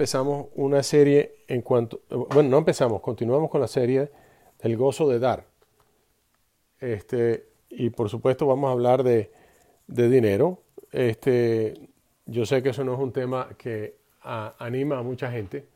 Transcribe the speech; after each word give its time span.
empezamos 0.00 0.46
una 0.54 0.82
serie 0.82 1.44
en 1.46 1.60
cuanto, 1.60 2.00
bueno, 2.08 2.48
no 2.48 2.56
empezamos, 2.56 3.02
continuamos 3.02 3.50
con 3.50 3.60
la 3.60 3.68
serie 3.68 4.10
del 4.62 4.74
gozo 4.78 5.06
de 5.06 5.18
dar. 5.18 5.44
Este, 6.78 7.50
y 7.68 7.90
por 7.90 8.08
supuesto 8.08 8.46
vamos 8.46 8.68
a 8.68 8.72
hablar 8.72 9.02
de, 9.02 9.30
dinero. 9.86 10.62
Este, 10.90 11.90
yo 12.24 12.46
sé 12.46 12.62
que 12.62 12.70
eso 12.70 12.82
no 12.82 12.94
es 12.94 12.98
un 12.98 13.12
tema 13.12 13.50
que 13.58 13.98
anima 14.22 14.96
a 14.96 15.02
mucha 15.02 15.30
gente. 15.30 15.66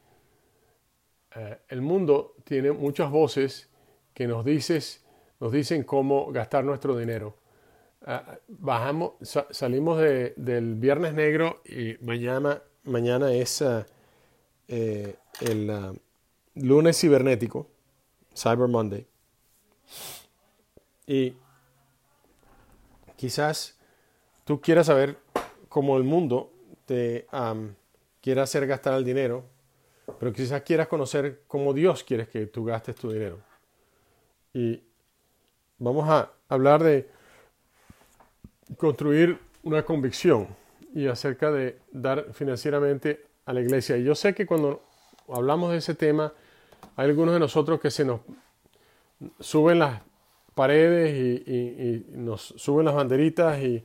Eh, 1.36 1.58
el 1.68 1.82
mundo 1.82 2.34
tiene 2.44 2.72
muchas 2.72 3.10
voces 3.10 3.68
que 4.14 4.26
nos, 4.26 4.42
dices, 4.42 5.04
nos 5.38 5.52
dicen 5.52 5.84
cómo 5.84 6.32
gastar 6.32 6.64
nuestro 6.64 6.96
dinero. 6.96 7.36
Ah, 8.06 8.38
bajamos, 8.48 9.12
salimos 9.50 10.00
del 10.00 10.76
Viernes 10.76 11.12
Negro 11.12 11.60
y 11.66 11.98
mañana, 12.02 12.62
mañana 12.84 13.30
es 13.30 13.60
ah, 13.60 13.86
eh, 14.68 15.16
el 15.40 15.70
ah, 15.70 15.92
lunes 16.54 16.98
cibernético, 16.98 17.68
Cyber 18.34 18.68
Monday. 18.68 19.06
Y 21.06 21.34
quizás 23.16 23.78
tú 24.44 24.60
quieras 24.60 24.86
saber 24.86 25.18
cómo 25.68 25.96
el 25.96 26.04
mundo 26.04 26.52
te 26.86 27.26
quiere 28.20 28.40
hacer 28.40 28.66
gastar 28.66 28.94
el 28.94 29.04
dinero, 29.04 29.44
pero 30.18 30.32
quizás 30.32 30.62
quieras 30.62 30.88
conocer 30.88 31.42
cómo 31.46 31.72
Dios 31.72 32.04
quiere 32.04 32.28
que 32.28 32.46
tú 32.46 32.64
gastes 32.64 32.94
tu 32.96 33.10
dinero. 33.10 33.40
Y 34.52 34.82
vamos 35.78 36.08
a 36.08 36.32
hablar 36.48 36.82
de 36.82 37.10
construir 38.76 39.38
una 39.62 39.84
convicción 39.84 40.48
y 40.94 41.06
acerca 41.06 41.50
de 41.50 41.78
dar 41.90 42.32
financieramente 42.32 43.26
a 43.46 43.52
la 43.52 43.60
iglesia. 43.60 43.96
Y 43.96 44.04
yo 44.04 44.14
sé 44.14 44.34
que 44.34 44.46
cuando 44.46 44.82
hablamos 45.28 45.72
de 45.72 45.78
ese 45.78 45.94
tema, 45.94 46.32
hay 46.96 47.08
algunos 47.08 47.34
de 47.34 47.40
nosotros 47.40 47.80
que 47.80 47.90
se 47.90 48.04
nos 48.04 48.20
suben 49.40 49.78
las 49.78 50.00
paredes 50.54 51.46
y, 51.46 52.06
nos 52.12 52.42
suben 52.42 52.86
las 52.86 52.94
banderitas. 52.94 53.60
Y, 53.60 53.84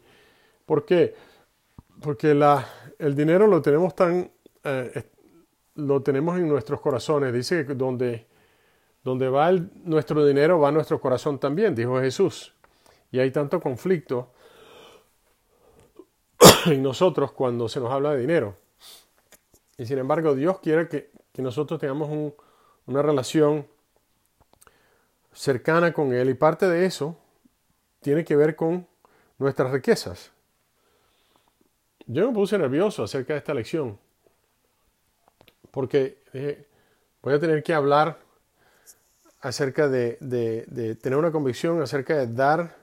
¿Por 0.66 0.86
qué? 0.86 1.16
Porque 2.02 2.32
el 3.00 3.16
dinero 3.16 3.48
lo 3.48 3.62
tenemos 3.62 3.96
tan... 3.96 4.32
Eh, 4.64 5.04
lo 5.76 6.02
tenemos 6.02 6.38
en 6.38 6.48
nuestros 6.48 6.82
corazones. 6.82 7.34
Dice 7.34 7.66
que 7.66 7.74
donde, 7.74 8.28
donde 9.04 9.30
va 9.30 9.52
nuestro 9.52 10.26
dinero 10.26 10.60
va 10.60 10.72
nuestro 10.72 11.00
corazón 11.00 11.40
también, 11.40 11.76
dijo 11.76 12.00
Jesús. 12.00 12.54
Y 13.12 13.20
hay 13.20 13.32
tanto 13.32 13.60
conflicto 13.60 14.32
en 16.66 16.84
nosotros 16.84 17.32
cuando 17.32 17.70
se 17.70 17.80
nos 17.80 17.92
habla 17.92 18.12
de 18.14 18.22
dinero. 18.22 18.56
Y 19.80 19.86
sin 19.86 19.98
embargo, 19.98 20.36
Dios 20.36 20.60
quiere 20.60 20.90
que, 20.90 21.10
nosotros 21.38 21.80
tengamos 21.80 22.34
una 22.86 23.02
relación 23.02 23.66
cercana 25.32 25.94
con 25.94 26.12
Él 26.12 26.30
y 26.30 26.34
parte 26.34 26.68
de 26.68 26.86
eso 26.86 27.18
tiene 28.02 28.26
que 28.26 28.36
ver 28.36 28.58
con 28.58 28.86
nuestras 29.38 29.72
riquezas. 29.72 30.32
Yo 32.08 32.28
me 32.28 32.34
puse 32.34 32.58
nervioso 32.58 33.04
acerca 33.04 33.32
de 33.32 33.40
esta 33.40 33.54
lección 33.54 33.98
porque 35.72 36.18
voy 37.22 37.34
a 37.34 37.40
tener 37.40 37.64
que 37.64 37.74
hablar 37.74 38.20
acerca 39.40 39.88
de, 39.88 40.18
de, 40.20 40.96
tener 40.96 41.18
una 41.18 41.32
convicción 41.32 41.82
acerca 41.82 42.18
de 42.18 42.28
dar 42.28 42.76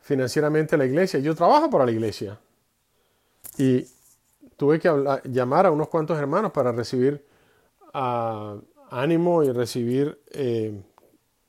financieramente 0.00 0.74
a 0.74 0.78
la 0.78 0.86
iglesia. 0.86 1.20
Yo 1.20 1.36
trabajo 1.36 1.70
para 1.70 1.86
la 1.86 1.92
iglesia 1.92 2.40
y 3.56 3.86
tuve 4.56 4.78
que 4.78 4.88
llamar 5.24 5.66
a 5.66 5.70
unos 5.70 5.88
cuantos 5.88 6.18
hermanos 6.18 6.52
para 6.52 6.72
recibir 6.72 7.24
ah, 7.92 8.56
ánimo 8.90 9.42
y 9.42 9.50
recibir, 9.52 10.20
eh, 10.30 10.80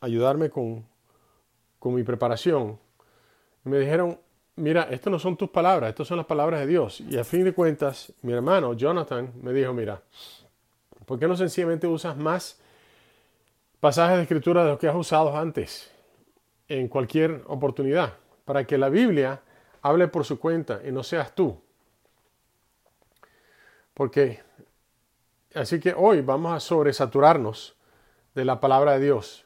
ayudarme 0.01 0.49
con, 0.49 0.85
con 1.79 1.93
mi 1.93 2.03
preparación. 2.03 2.79
me 3.63 3.79
dijeron, 3.79 4.19
mira, 4.55 4.83
esto 4.89 5.09
no 5.09 5.19
son 5.19 5.37
tus 5.37 5.49
palabras, 5.49 5.89
estas 5.89 6.07
son 6.07 6.17
las 6.17 6.25
palabras 6.25 6.59
de 6.61 6.67
Dios. 6.67 7.01
Y 7.01 7.17
a 7.17 7.23
fin 7.23 7.43
de 7.43 7.53
cuentas, 7.53 8.13
mi 8.21 8.33
hermano 8.33 8.73
Jonathan 8.73 9.31
me 9.41 9.53
dijo, 9.53 9.73
mira, 9.73 10.01
¿por 11.05 11.19
qué 11.19 11.27
no 11.27 11.35
sencillamente 11.35 11.87
usas 11.87 12.17
más 12.17 12.59
pasajes 13.79 14.17
de 14.17 14.23
escritura 14.23 14.63
de 14.63 14.71
los 14.71 14.79
que 14.79 14.87
has 14.87 14.95
usado 14.95 15.37
antes 15.37 15.91
en 16.67 16.87
cualquier 16.87 17.43
oportunidad? 17.47 18.13
Para 18.45 18.65
que 18.65 18.77
la 18.77 18.89
Biblia 18.89 19.41
hable 19.81 20.07
por 20.07 20.25
su 20.25 20.39
cuenta 20.39 20.81
y 20.85 20.91
no 20.91 21.03
seas 21.03 21.35
tú. 21.35 21.61
Porque, 23.95 24.43
así 25.55 25.79
que 25.79 25.93
hoy 25.97 26.21
vamos 26.21 26.53
a 26.53 26.59
sobresaturarnos 26.59 27.75
de 28.35 28.45
la 28.45 28.59
palabra 28.59 28.91
de 28.99 29.05
Dios. 29.05 29.45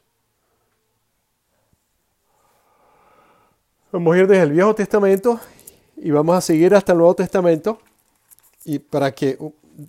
Vamos 3.92 4.16
a 4.16 4.20
ir 4.20 4.28
desde 4.28 4.44
el 4.44 4.52
Viejo 4.52 4.74
Testamento 4.74 5.40
y 5.96 6.10
vamos 6.10 6.36
a 6.36 6.42
seguir 6.42 6.74
hasta 6.74 6.94
el 6.94 6.98
Nuevo 6.98 7.14
Testamento 7.16 7.80
y 8.66 8.80
para 8.80 9.12
que 9.14 9.38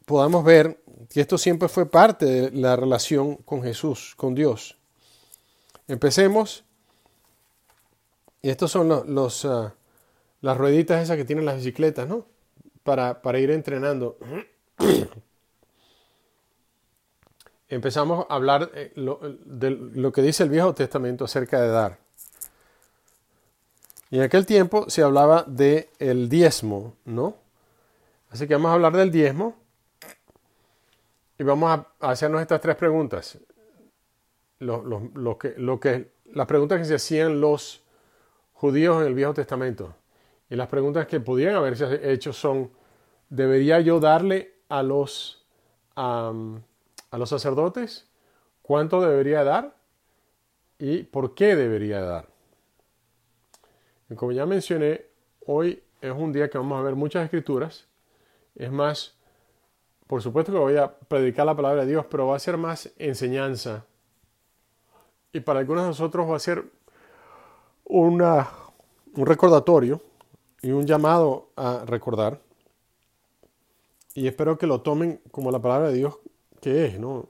podamos 0.05 0.45
ver 0.45 0.83
que 1.09 1.23
esto 1.23 1.39
siempre 1.39 1.69
fue 1.69 1.87
parte 1.87 2.27
de 2.27 2.51
la 2.51 2.77
relación 2.77 3.37
con 3.37 3.63
Jesús, 3.63 4.15
con 4.15 4.35
Dios. 4.35 4.77
Empecemos. 5.89 6.65
Y 8.43 8.51
estos 8.51 8.71
son 8.71 8.89
los, 9.15 9.45
ah, 9.47 9.75
las 10.43 10.57
rueditas 10.57 11.03
esas 11.03 11.17
que 11.17 11.25
tienen 11.25 11.47
las 11.47 11.57
bicicletas, 11.57 12.07
¿no? 12.07 12.27
Para, 12.83 13.21
para 13.23 13.39
ir 13.39 13.51
entrenando. 13.51 14.17
Empezamos 17.69 18.27
a 18.29 18.35
hablar 18.35 18.71
eh, 18.75 18.93
de 18.97 19.71
lo 19.71 20.11
que 20.13 20.23
dice 20.23 20.43
el 20.43 20.51
Viejo 20.51 20.75
Testamento 20.75 21.25
acerca 21.25 21.61
de 21.61 21.69
dar. 21.69 21.99
Y 24.11 24.17
en 24.17 24.23
aquel 24.23 24.45
tiempo 24.45 24.91
se 24.91 25.03
hablaba 25.03 25.45
del 25.47 25.89
el 26.01 26.29
diezmo, 26.29 26.97
¿no? 27.05 27.37
Así 28.31 28.49
que 28.49 28.55
vamos 28.55 28.71
a 28.71 28.75
hablar 28.75 28.97
del 28.97 29.13
diezmo 29.13 29.57
y 31.39 31.45
vamos 31.45 31.71
a 32.01 32.11
hacernos 32.11 32.43
estas 32.43 32.61
tres 32.61 32.75
preguntas. 32.75 33.39
Que, 34.59 34.65
lo 35.57 35.79
que, 35.79 36.11
las 36.33 36.47
preguntas 36.47 36.79
que 36.81 36.85
se 36.85 36.97
hacían 36.97 37.41
los 37.41 37.83
judíos 38.53 39.01
en 39.01 39.07
el 39.07 39.15
Viejo 39.15 39.33
Testamento. 39.33 39.95
Y 40.51 40.57
las 40.57 40.69
preguntas 40.69 41.07
que 41.07 41.21
podían 41.21 41.55
haberse 41.55 42.13
hecho 42.13 42.33
son, 42.33 42.71
¿debería 43.29 43.81
yo 43.81 44.01
darle 44.01 44.61
a 44.69 44.83
los, 44.83 45.45
a 45.97 46.33
los 47.13 47.29
sacerdotes, 47.29 48.09
cuánto 48.63 49.01
debería 49.01 49.45
dar 49.45 49.75
y 50.79 51.03
por 51.03 51.35
qué 51.35 51.57
debería 51.57 52.01
dar. 52.01 52.29
Y 54.09 54.15
como 54.15 54.33
ya 54.33 54.47
mencioné, 54.47 55.07
hoy 55.45 55.83
es 56.01 56.13
un 56.13 56.33
día 56.33 56.49
que 56.49 56.57
vamos 56.57 56.79
a 56.79 56.83
ver 56.83 56.95
muchas 56.95 57.25
escrituras. 57.25 57.87
Es 58.55 58.71
más, 58.71 59.15
por 60.07 60.23
supuesto 60.23 60.53
que 60.53 60.59
voy 60.59 60.77
a 60.77 60.91
predicar 60.91 61.47
la 61.47 61.55
palabra 61.55 61.83
de 61.85 61.91
Dios, 61.91 62.07
pero 62.09 62.29
va 62.29 62.37
a 62.37 62.41
ser 62.41 62.57
más 62.57 62.91
enseñanza. 62.97 63.85
Y 65.33 65.41
para 65.41 65.61
algunos 65.61 65.83
de 65.83 65.89
nosotros 65.89 66.31
va 66.31 66.37
a 66.37 66.41
ser 66.41 66.65
una, 67.85 68.49
un 69.15 69.27
recordatorio 69.27 70.01
y 70.63 70.71
un 70.73 70.87
llamado 70.87 71.49
a 71.57 71.85
recordar 71.87 72.41
y 74.15 74.27
espero 74.27 74.59
que 74.59 74.67
lo 74.67 74.81
tomen 74.81 75.21
como 75.31 75.51
la 75.51 75.61
palabra 75.61 75.89
de 75.89 75.95
Dios 75.95 76.19
que 76.61 76.87
es, 76.87 76.99
¿no? 76.99 77.27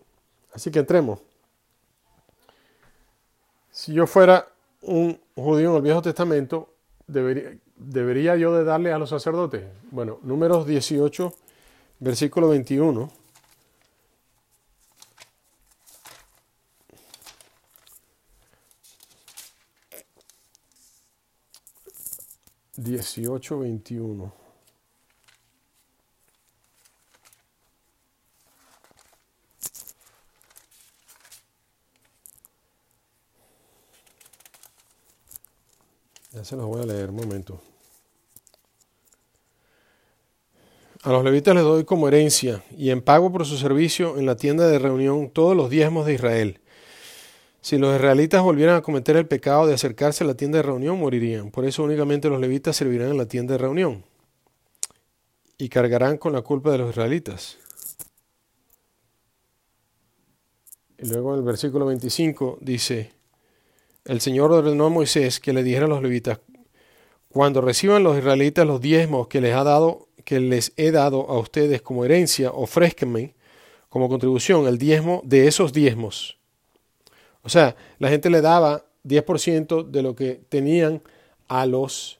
Así 0.52 0.70
que 0.70 0.80
entremos. 0.80 1.20
Si 3.70 3.92
yo 3.92 4.06
fuera 4.06 4.48
un 4.82 5.20
judío 5.36 5.70
en 5.70 5.76
el 5.76 5.82
Viejo 5.82 6.02
Testamento, 6.02 6.74
debería, 7.06 7.56
debería 7.76 8.36
yo 8.36 8.54
de 8.54 8.64
darle 8.64 8.92
a 8.92 8.98
los 8.98 9.10
sacerdotes. 9.10 9.64
Bueno, 9.90 10.18
números 10.22 10.66
18, 10.66 11.32
versículo 12.00 12.48
21. 12.48 13.19
Dieciocho 22.82 23.58
veintiuno. 23.58 24.32
Ya 36.32 36.42
se 36.42 36.56
los 36.56 36.64
voy 36.64 36.80
a 36.80 36.86
leer 36.86 37.10
un 37.10 37.16
momento. 37.16 37.60
A 41.02 41.12
los 41.12 41.22
levitas 41.22 41.54
les 41.54 41.64
doy 41.64 41.84
como 41.84 42.08
herencia 42.08 42.64
y 42.70 42.88
en 42.88 43.02
pago 43.02 43.30
por 43.30 43.44
su 43.44 43.58
servicio 43.58 44.16
en 44.16 44.24
la 44.24 44.36
tienda 44.36 44.66
de 44.66 44.78
reunión 44.78 45.28
todos 45.28 45.54
los 45.54 45.68
diezmos 45.68 46.06
de 46.06 46.14
Israel. 46.14 46.59
Si 47.60 47.76
los 47.76 47.94
israelitas 47.94 48.42
volvieran 48.42 48.76
a 48.76 48.82
cometer 48.82 49.16
el 49.16 49.26
pecado 49.26 49.66
de 49.66 49.74
acercarse 49.74 50.24
a 50.24 50.26
la 50.26 50.34
tienda 50.34 50.58
de 50.58 50.62
reunión, 50.62 50.98
morirían. 50.98 51.50
Por 51.50 51.66
eso 51.66 51.82
únicamente 51.82 52.28
los 52.28 52.40
levitas 52.40 52.76
servirán 52.76 53.10
en 53.10 53.18
la 53.18 53.26
tienda 53.26 53.52
de 53.52 53.58
reunión 53.58 54.04
y 55.58 55.68
cargarán 55.68 56.16
con 56.16 56.32
la 56.32 56.40
culpa 56.40 56.72
de 56.72 56.78
los 56.78 56.90
israelitas. 56.90 57.58
Y 60.98 61.06
luego 61.06 61.32
en 61.32 61.40
el 61.40 61.44
versículo 61.44 61.86
25 61.86 62.58
dice, 62.60 63.12
el 64.06 64.20
Señor 64.20 64.52
ordenó 64.52 64.86
a 64.86 64.90
Moisés 64.90 65.38
que 65.38 65.52
le 65.52 65.62
dijera 65.62 65.84
a 65.84 65.88
los 65.88 66.02
levitas, 66.02 66.40
cuando 67.28 67.60
reciban 67.60 68.02
los 68.02 68.18
israelitas 68.18 68.66
los 68.66 68.80
diezmos 68.80 69.28
que 69.28 69.40
les 69.40 69.54
ha 69.54 69.64
dado, 69.64 70.08
que 70.24 70.40
les 70.40 70.72
he 70.76 70.90
dado 70.90 71.28
a 71.30 71.38
ustedes 71.38 71.80
como 71.80 72.04
herencia, 72.04 72.50
ofrézcanme 72.50 73.34
como 73.88 74.08
contribución 74.08 74.66
el 74.66 74.78
diezmo 74.78 75.22
de 75.24 75.46
esos 75.46 75.72
diezmos. 75.72 76.39
O 77.42 77.48
sea, 77.48 77.74
la 77.98 78.08
gente 78.08 78.30
le 78.30 78.40
daba 78.40 78.84
10% 79.04 79.84
de 79.90 80.02
lo 80.02 80.14
que 80.14 80.40
tenían 80.48 81.02
a 81.48 81.66
los 81.66 82.18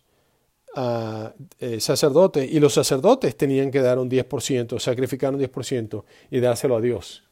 eh, 0.77 1.81
sacerdotes 1.81 2.51
y 2.51 2.61
los 2.61 2.75
sacerdotes 2.75 3.37
tenían 3.37 3.71
que 3.71 3.81
dar 3.81 3.99
un 3.99 4.09
10%, 4.09 4.79
sacrificar 4.79 5.35
un 5.35 5.41
10% 5.41 6.05
y 6.31 6.41
dárselo 6.41 6.77
a 6.77 6.81
Dios. 6.81 7.23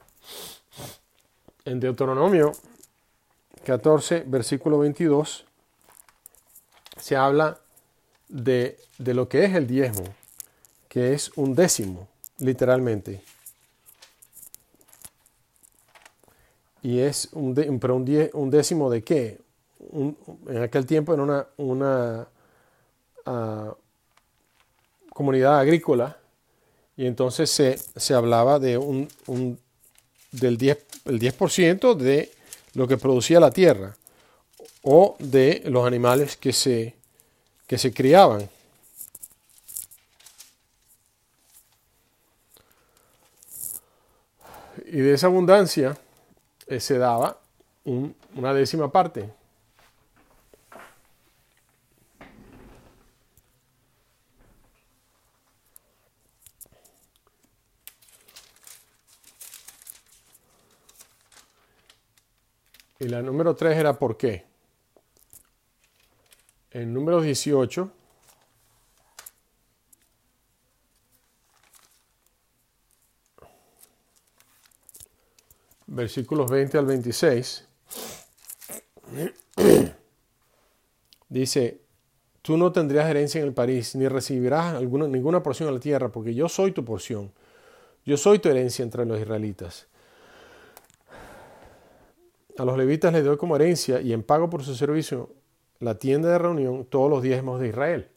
En 1.65 1.81
Deuteronomio 1.81 2.53
14, 3.65 4.25
versículo 4.27 4.79
22, 4.79 5.45
se 7.01 7.17
habla 7.17 7.59
de, 8.29 8.79
de 8.99 9.15
lo 9.15 9.29
que 9.29 9.45
es 9.45 9.55
el 9.55 9.67
diezmo, 9.67 10.05
que 10.89 11.15
es 11.15 11.31
un 11.37 11.55
décimo, 11.55 12.09
literalmente. 12.39 13.21
Y 16.83 17.01
es 17.01 17.29
un, 17.33 17.55
pero 17.81 17.97
un, 17.97 18.51
décimo 18.51 18.91
de 18.91 19.03
qué? 19.03 19.41
en 19.93 20.63
aquel 20.63 20.87
tiempo 20.87 21.15
era 21.15 21.23
una, 21.23 21.47
una 21.57 22.29
ah, 23.27 23.75
comunidad 25.13 25.59
agrícola 25.59 26.17
y 26.97 27.07
entonces 27.07 27.49
se, 27.51 27.79
se 27.97 28.15
hablaba 28.15 28.59
de 28.59 28.77
un, 28.77 29.09
un 29.27 29.59
del 30.33 30.59
10, 30.59 30.79
el 31.07 31.21
10% 31.21 31.95
de 31.95 32.33
lo 32.75 32.87
que 32.87 32.97
producía 32.97 33.41
la 33.41 33.51
tierra 33.51 33.97
o 34.83 35.17
de 35.19 35.63
los 35.67 35.87
animales 35.87 36.37
que 36.37 36.53
se, 36.53 36.95
que 37.67 37.79
se 37.79 37.93
criaban. 37.93 38.49
Y 44.87 44.99
de 44.99 45.15
esa 45.15 45.27
abundancia 45.27 45.97
eh, 46.69 46.81
se 46.81 46.99
daba 46.99 47.41
una 47.85 48.53
décima 48.53 48.93
parte. 48.93 49.33
Y 63.01 63.09
la 63.09 63.23
número 63.23 63.55
3 63.55 63.77
era 63.77 63.99
por 63.99 64.17
qué. 64.17 64.45
En 66.71 66.93
número 66.93 67.21
18, 67.23 67.91
versículos 75.89 76.51
20 76.51 76.79
al 76.79 76.87
26, 76.87 77.67
dice, 81.29 81.81
tú 82.43 82.57
no 82.57 82.71
tendrías 82.73 83.09
herencia 83.09 83.41
en 83.41 83.47
el 83.47 83.55
país, 83.55 83.97
ni 83.97 84.07
recibirás 84.07 84.75
alguna, 84.75 85.09
ninguna 85.09 85.43
porción 85.43 85.69
de 85.69 85.75
la 85.75 85.81
tierra, 85.81 86.11
porque 86.11 86.35
yo 86.35 86.49
soy 86.49 86.73
tu 86.73 86.85
porción, 86.85 87.33
yo 88.05 88.17
soy 88.17 88.39
tu 88.39 88.49
herencia 88.49 88.83
entre 88.83 89.05
los 89.05 89.19
israelitas. 89.19 89.87
A 92.59 92.65
los 92.65 92.77
levitas 92.77 93.13
les 93.13 93.25
doy 93.25 93.37
como 93.37 93.57
herencia 93.57 94.01
y 94.01 94.13
en 94.13 94.23
pago 94.23 94.51
por 94.51 94.65
su 94.65 94.75
servicio 94.75 95.31
la 95.79 95.97
tienda 95.97 96.29
de 96.29 96.39
reunión 96.39 96.85
todos 96.85 97.09
los 97.09 97.23
diezmos 97.23 97.61
de 97.61 97.69
Israel. 97.69 98.09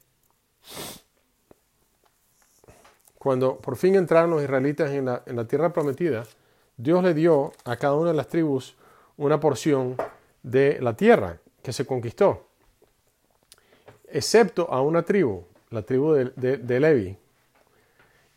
Cuando 3.19 3.57
por 3.57 3.77
fin 3.77 3.95
entraron 3.95 4.31
los 4.31 4.41
israelitas 4.41 4.89
en 4.91 5.05
la, 5.05 5.21
en 5.27 5.35
la 5.35 5.47
tierra 5.47 5.71
prometida, 5.71 6.25
Dios 6.77 7.03
le 7.03 7.13
dio 7.13 7.51
a 7.65 7.75
cada 7.77 7.95
una 7.95 8.11
de 8.11 8.17
las 8.17 8.27
tribus 8.27 8.75
una 9.17 9.39
porción 9.39 9.95
de 10.43 10.79
la 10.81 10.95
tierra 10.95 11.39
que 11.61 11.73
se 11.73 11.85
conquistó, 11.85 12.47
excepto 14.07 14.71
a 14.71 14.81
una 14.81 15.03
tribu, 15.03 15.43
la 15.69 15.83
tribu 15.83 16.13
de, 16.13 16.79
Levi. 16.79 17.17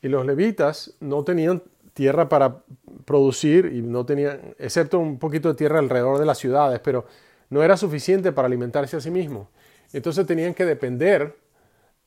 Y 0.03 0.09
los 0.09 0.27
levitas 0.27 0.95
no 1.01 1.25
tenían 1.25 1.63
tierra 1.95 2.29
para 2.29 2.63
producir 3.05 3.67
y 3.73 3.81
no 3.81 4.05
tenían, 4.05 4.55
excepto 4.59 4.99
un 4.99 5.19
poquito 5.19 5.49
de 5.49 5.55
tierra 5.55 5.79
alrededor 5.79 6.19
de 6.19 6.27
las 6.27 6.39
ciudades, 6.39 6.81
pero 6.81 7.07
no 7.49 7.63
era 7.63 7.77
suficiente 7.77 8.33
para 8.33 8.47
alimentarse 8.47 8.97
a 8.97 9.01
sí 9.01 9.11
mismos. 9.11 9.49
Entonces 9.93 10.27
tenían 10.27 10.55
que 10.55 10.65
depender 10.65 11.37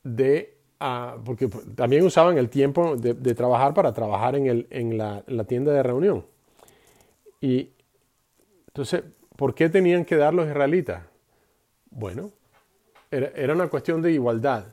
de, 0.04 0.57
ah, 0.80 1.18
porque 1.24 1.48
también 1.76 2.06
usaban 2.06 2.38
el 2.38 2.50
tiempo 2.50 2.96
de, 2.96 3.14
trabajar 3.36 3.74
para 3.74 3.94
trabajar 3.94 4.36
en, 4.36 4.48
el, 4.48 4.68
en, 4.70 4.98
la, 4.98 5.44
tienda 5.46 5.72
de 5.72 5.84
reunión. 5.84 6.26
Y 7.42 7.70
entonces, 8.68 9.04
¿por 9.36 9.54
qué 9.56 9.70
tenían 9.70 10.06
que 10.06 10.16
dar 10.16 10.34
los 10.34 10.48
israelitas? 10.48 11.04
Bueno, 11.90 12.32
era, 13.12 13.32
era 13.36 13.54
una 13.54 13.68
cuestión 13.68 14.02
de 14.02 14.12
igualdad 14.12 14.66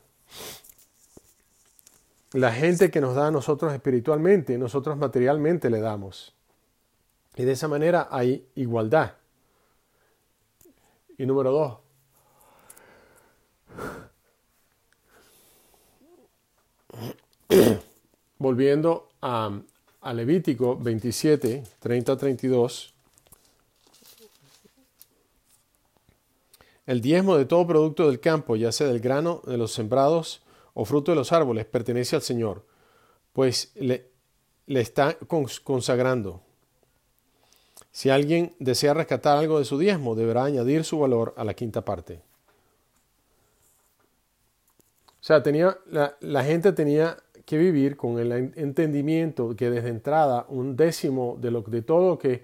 la 2.35 2.53
gente 2.53 2.91
que 2.91 3.01
nos 3.01 3.15
da 3.15 3.29
a 3.29 3.31
nosotros 3.31 3.73
espiritualmente, 3.73 4.59
nosotros 4.59 4.97
materialmente 4.97 5.71
le 5.71 5.81
damos. 5.81 6.35
Y 7.37 7.45
de 7.45 7.53
esa 7.53 7.69
manera 7.69 8.09
hay 8.11 8.45
igualdad. 8.57 9.15
Y 11.17 11.27
número 11.27 11.53
dos, 11.53 11.79
volviendo 18.39 19.09
a, 19.21 19.61
a, 20.01 20.13
Levítico 20.13 20.77
27, 20.77 21.63
30 21.81 22.17
32, 22.17 22.95
el 26.87 27.01
diezmo 27.01 27.37
de 27.37 27.45
todo 27.45 27.67
producto 27.67 28.07
del 28.07 28.21
campo, 28.21 28.57
ya 28.57 28.73
sea 28.73 28.89
del 28.89 29.01
grano, 29.01 29.43
de 29.47 29.57
los 29.57 29.73
sembrados, 29.73 30.43
o 30.75 30.85
fruto 30.85 31.13
de 31.13 31.17
los 31.17 31.33
árboles 31.33 31.65
pertenece 31.65 32.17
al 32.17 32.23
Señor, 32.23 32.65
pues 33.33 33.73
le, 33.75 34.11
está 34.67 35.17
consagrando. 35.17 36.43
Si 37.91 38.11
alguien 38.11 38.55
desea 38.59 38.93
rescatar 38.93 39.39
algo 39.39 39.61
de 39.61 39.65
su 39.65 39.79
diezmo, 39.79 40.15
deberá 40.15 40.45
añadir 40.45 40.85
su 40.85 40.99
valor 40.99 41.33
a 41.37 41.45
la 41.45 41.55
quinta 41.55 41.85
parte. 41.85 42.21
O 45.21 45.27
sea, 45.27 45.43
tenía, 45.43 45.79
la 46.21 46.45
gente 46.45 46.73
tenía 46.73 47.24
que 47.45 47.59
vivir 47.59 47.97
con 47.97 48.19
el 48.19 48.33
entendimiento 48.57 49.55
que 49.57 49.71
desde 49.71 49.89
entrada 49.89 50.47
un 50.49 50.77
décimo 50.77 51.37
de, 51.41 51.51
lo, 51.51 51.63
de 51.63 51.83
todo 51.83 52.11
lo 52.11 52.19
que 52.19 52.43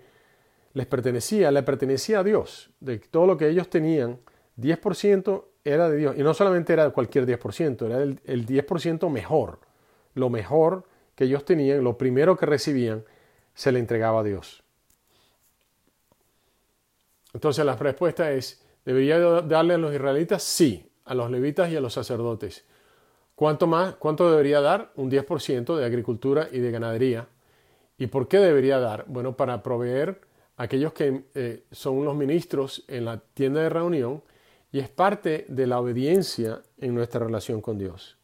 les 0.74 0.86
pertenecía, 0.86 1.50
le 1.50 1.62
pertenecía 1.62 2.20
a 2.20 2.24
Dios, 2.24 2.70
de 2.80 2.98
todo 2.98 3.26
lo 3.26 3.36
que 3.36 3.48
ellos 3.48 3.68
tenían, 3.68 4.18
10% 4.58 5.44
era 5.64 5.88
de 5.88 5.96
Dios. 5.96 6.16
Y 6.16 6.22
no 6.22 6.34
solamente 6.34 6.72
era 6.72 6.90
cualquier 6.90 7.26
10%, 7.26 7.86
era 7.86 8.02
el, 8.02 8.20
el 8.24 8.46
10% 8.46 9.10
mejor. 9.10 9.58
Lo 10.14 10.30
mejor 10.30 10.84
que 11.14 11.24
ellos 11.24 11.44
tenían, 11.44 11.82
lo 11.82 11.98
primero 11.98 12.36
que 12.36 12.46
recibían, 12.46 13.04
se 13.54 13.72
le 13.72 13.78
entregaba 13.78 14.20
a 14.20 14.24
Dios. 14.24 14.62
Entonces 17.32 17.64
la 17.64 17.76
respuesta 17.76 18.32
es, 18.32 18.62
¿debería 18.84 19.18
darle 19.18 19.74
a 19.74 19.78
los 19.78 19.94
israelitas? 19.94 20.42
Sí, 20.42 20.90
a 21.04 21.14
los 21.14 21.30
levitas 21.30 21.70
y 21.70 21.76
a 21.76 21.80
los 21.80 21.94
sacerdotes. 21.94 22.64
¿Cuánto 23.40 23.66
más? 23.66 23.94
¿Cuánto 23.94 24.30
debería 24.30 24.60
dar? 24.60 24.92
Un 24.96 25.10
10% 25.10 25.74
de 25.74 25.86
agricultura 25.86 26.50
y 26.52 26.58
de 26.58 26.70
ganadería. 26.70 27.26
¿Y 27.96 28.08
por 28.08 28.28
qué 28.28 28.36
debería 28.36 28.78
dar? 28.78 29.06
Bueno, 29.08 29.34
para 29.34 29.62
proveer 29.62 30.20
a 30.58 30.64
aquellos 30.64 30.92
que 30.92 31.24
eh, 31.34 31.64
son 31.72 32.04
los 32.04 32.14
ministros 32.14 32.84
en 32.86 33.06
la 33.06 33.18
tienda 33.32 33.62
de 33.62 33.70
reunión 33.70 34.22
y 34.70 34.80
es 34.80 34.90
parte 34.90 35.46
de 35.48 35.66
la 35.66 35.80
obediencia 35.80 36.60
en 36.76 36.94
nuestra 36.94 37.24
relación 37.24 37.62
con 37.62 37.78
Dios. 37.78 38.18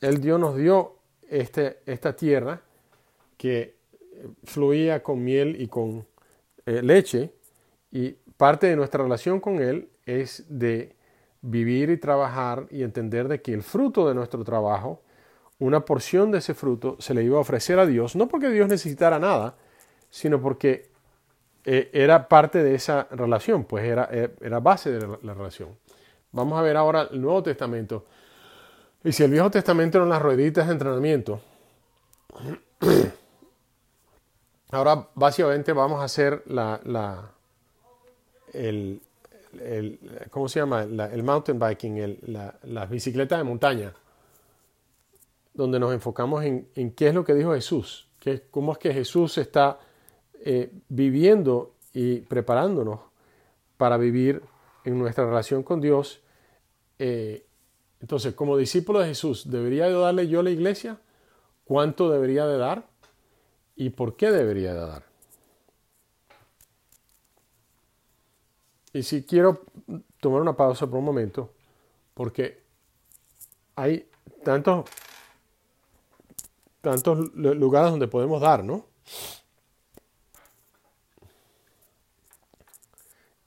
El 0.00 0.22
Dios 0.22 0.40
nos 0.40 0.56
dio 0.56 0.96
este, 1.28 1.80
esta 1.84 2.16
tierra 2.16 2.62
que 3.36 3.76
fluía 4.44 5.02
con 5.02 5.22
miel 5.22 5.60
y 5.60 5.68
con 5.68 6.06
eh, 6.64 6.80
leche 6.80 7.34
y 7.92 8.12
parte 8.38 8.68
de 8.68 8.76
nuestra 8.76 9.02
relación 9.02 9.40
con 9.40 9.60
Él 9.60 9.90
es 10.06 10.46
de 10.48 10.98
vivir 11.42 11.90
y 11.90 11.96
trabajar 11.96 12.66
y 12.70 12.82
entender 12.82 13.28
de 13.28 13.40
que 13.40 13.52
el 13.52 13.62
fruto 13.62 14.08
de 14.08 14.14
nuestro 14.14 14.44
trabajo, 14.44 15.02
una 15.58 15.84
porción 15.84 16.30
de 16.30 16.38
ese 16.38 16.54
fruto 16.54 16.96
se 16.98 17.14
le 17.14 17.22
iba 17.22 17.38
a 17.38 17.40
ofrecer 17.40 17.78
a 17.78 17.86
Dios, 17.86 18.16
no 18.16 18.28
porque 18.28 18.50
Dios 18.50 18.68
necesitara 18.68 19.18
nada, 19.18 19.56
sino 20.08 20.40
porque 20.40 20.90
eh, 21.64 21.90
era 21.92 22.28
parte 22.28 22.62
de 22.62 22.74
esa 22.74 23.06
relación, 23.10 23.64
pues 23.64 23.84
era, 23.84 24.08
eh, 24.10 24.34
era 24.40 24.60
base 24.60 24.90
de 24.90 25.18
la, 25.22 25.34
relación. 25.34 25.76
Vamos 26.32 26.58
a 26.58 26.62
ver 26.62 26.76
ahora 26.76 27.08
el 27.10 27.20
Nuevo 27.20 27.42
Testamento. 27.42 28.06
Y 29.04 29.12
si 29.12 29.22
el 29.22 29.30
Viejo 29.30 29.50
Testamento 29.50 29.98
eran 29.98 30.08
las 30.08 30.22
rueditas 30.22 30.66
de 30.66 30.72
entrenamiento, 30.72 31.40
Ahora 34.72 35.08
básicamente 35.14 35.72
vamos 35.72 36.00
a 36.00 36.04
hacer 36.04 36.44
la, 36.46 36.80
la 36.84 37.32
el, 38.52 39.02
el, 39.58 39.98
¿cómo 40.30 40.48
se 40.48 40.60
llama? 40.60 40.82
el 40.82 41.22
mountain 41.22 41.58
biking, 41.58 41.98
el, 41.98 42.18
la, 42.26 42.58
las 42.62 42.88
bicicletas 42.88 43.38
de 43.38 43.44
montaña, 43.44 43.94
donde 45.54 45.78
nos 45.80 45.92
enfocamos 45.92 46.44
en, 46.44 46.68
en, 46.74 46.92
qué 46.92 47.08
es 47.08 47.14
lo 47.14 47.24
que 47.24 47.34
dijo 47.34 47.54
Jesús, 47.54 48.08
que, 48.18 48.42
cómo 48.50 48.72
es 48.72 48.78
que 48.78 48.92
Jesús 48.92 49.38
está 49.38 49.78
eh, 50.42 50.72
viviendo 50.88 51.74
y 51.92 52.20
preparándonos 52.20 53.00
para 53.76 53.96
vivir 53.96 54.42
en 54.84 54.98
nuestra 54.98 55.26
relación 55.26 55.62
con 55.62 55.80
Dios. 55.80 56.22
Eh, 56.98 57.46
entonces, 58.00 58.34
como 58.34 58.56
discípulo 58.56 59.00
de 59.00 59.08
Jesús, 59.08 59.50
¿debería 59.50 59.86
de 59.86 59.94
darle 59.94 60.28
yo 60.28 60.40
a 60.40 60.42
la 60.42 60.50
iglesia? 60.50 60.98
¿Cuánto 61.64 62.10
debería 62.10 62.46
de 62.46 62.56
dar? 62.56 62.86
¿Y 63.76 63.90
por 63.90 64.16
qué 64.16 64.30
debería 64.30 64.72
de 64.72 64.80
dar? 64.80 65.09
Y 68.92 69.02
si 69.02 69.22
quiero 69.24 69.64
tomar 70.20 70.40
una 70.40 70.56
pausa 70.56 70.86
por 70.86 70.98
un 70.98 71.04
momento, 71.04 71.50
porque 72.14 72.60
hay 73.76 74.08
tantos, 74.44 74.88
tantos 76.80 77.34
lugares 77.34 77.90
donde 77.90 78.08
podemos 78.08 78.40
dar, 78.40 78.64
¿no? 78.64 78.86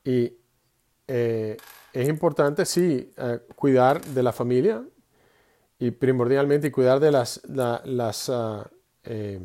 Y 0.04 0.34
eh, 1.08 1.58
es 1.94 2.10
importante, 2.10 2.66
sí, 2.66 3.12
eh, 3.18 3.40
cuidar 3.56 4.04
de 4.04 4.24
la 4.24 4.34
familia 4.34 4.84
y 5.80 5.92
primordialmente 5.92 6.72
cuidar 6.72 7.00
de 7.00 7.12
las, 7.12 7.42
las 7.48 8.30
ah, 8.30 8.70
eh, 9.04 9.40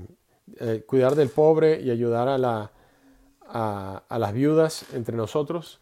cuidar 0.86 1.14
del 1.14 1.28
pobre 1.28 1.80
y 1.80 1.90
ayudar 1.90 2.28
a, 2.28 2.38
la, 2.38 2.72
a, 3.42 4.18
las 4.18 4.32
viudas 4.32 4.86
entre 4.94 5.16
nosotros. 5.16 5.80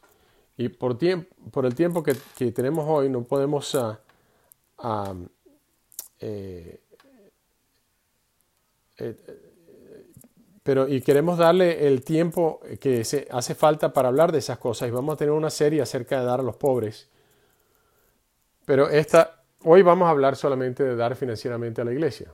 Y 0.59 0.69
por, 0.71 0.97
tiempo, 0.97 1.35
por 1.51 1.67
el 1.67 1.75
tiempo 1.75 2.03
que, 2.03 2.15
tenemos 2.53 2.87
hoy 2.89 3.11
no 3.11 3.23
podemos 3.23 3.75
ah, 3.75 3.99
ah, 4.79 5.15
pero 10.63 10.89
y 10.89 11.01
queremos 11.01 11.39
darle 11.39 11.87
el 11.87 12.03
tiempo 12.03 12.61
que 12.81 13.05
se 13.05 13.29
hace 13.31 13.55
falta 13.55 13.93
para 13.93 14.09
hablar 14.09 14.33
de 14.33 14.39
esas 14.39 14.59
cosas 14.59 14.89
y 14.89 14.91
vamos 14.91 15.15
a 15.15 15.17
tener 15.17 15.33
una 15.33 15.51
serie 15.51 15.81
acerca 15.81 16.19
de 16.19 16.27
dar 16.27 16.41
a 16.41 16.43
los 16.43 16.57
pobres. 16.57 17.09
Pero 18.65 18.89
esta, 18.89 19.43
hoy 19.63 19.83
vamos 19.83 20.09
a 20.09 20.11
hablar 20.11 20.35
solamente 20.35 20.83
de 20.83 20.97
dar 20.97 21.15
financieramente 21.15 21.83
a 21.83 21.85
la 21.85 21.93
iglesia. 21.93 22.33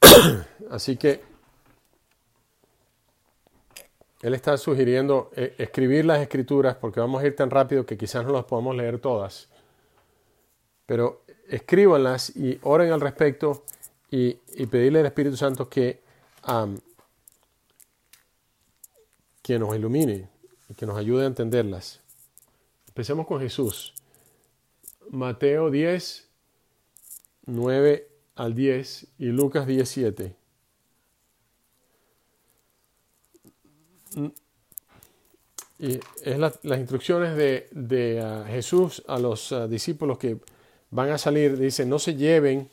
Así 0.70 0.96
que 0.96 1.29
él 4.22 4.34
está 4.34 4.56
sugiriendo 4.58 5.30
eh, 5.34 5.54
escribir 5.58 6.04
las 6.04 6.20
escrituras 6.20 6.76
porque 6.76 7.00
vamos 7.00 7.22
a 7.22 7.26
ir 7.26 7.34
tan 7.34 7.50
rápido 7.50 7.86
que 7.86 7.96
quizás 7.96 8.24
no 8.24 8.32
las 8.32 8.44
podamos 8.44 8.76
leer 8.76 8.98
todas. 8.98 9.48
Pero 10.84 11.22
escríbanlas 11.48 12.36
y 12.36 12.58
oren 12.62 12.92
al 12.92 13.00
respecto 13.00 13.64
y, 14.10 14.34
pedirle 14.66 15.00
al 15.00 15.06
Espíritu 15.06 15.36
Santo 15.36 15.68
que, 15.68 16.00
que 19.42 19.58
nos 19.58 19.74
ilumine 19.74 20.28
y 20.68 20.74
que 20.74 20.86
nos 20.86 20.98
ayude 20.98 21.24
a 21.24 21.26
entenderlas. 21.26 22.00
Empecemos 22.88 23.26
con 23.26 23.40
Jesús. 23.40 23.94
Mateo 25.10 25.70
10, 25.70 26.28
9 27.46 28.08
al 28.34 28.54
10 28.54 29.06
y 29.18 29.26
Lucas 29.26 29.66
17. 29.66 30.39
Y 35.80 35.98
es 36.22 36.38
las 36.38 36.78
instrucciones 36.78 37.34
de, 37.36 38.20
ah, 38.22 38.44
Jesús 38.46 39.02
a 39.08 39.18
los 39.18 39.50
ah, 39.52 39.66
discípulos 39.66 40.18
que 40.18 40.38
van 40.90 41.10
a 41.10 41.16
salir. 41.16 41.56
Dice, 41.56 41.86
no 41.86 41.98
se 41.98 42.14
lleven 42.16 42.68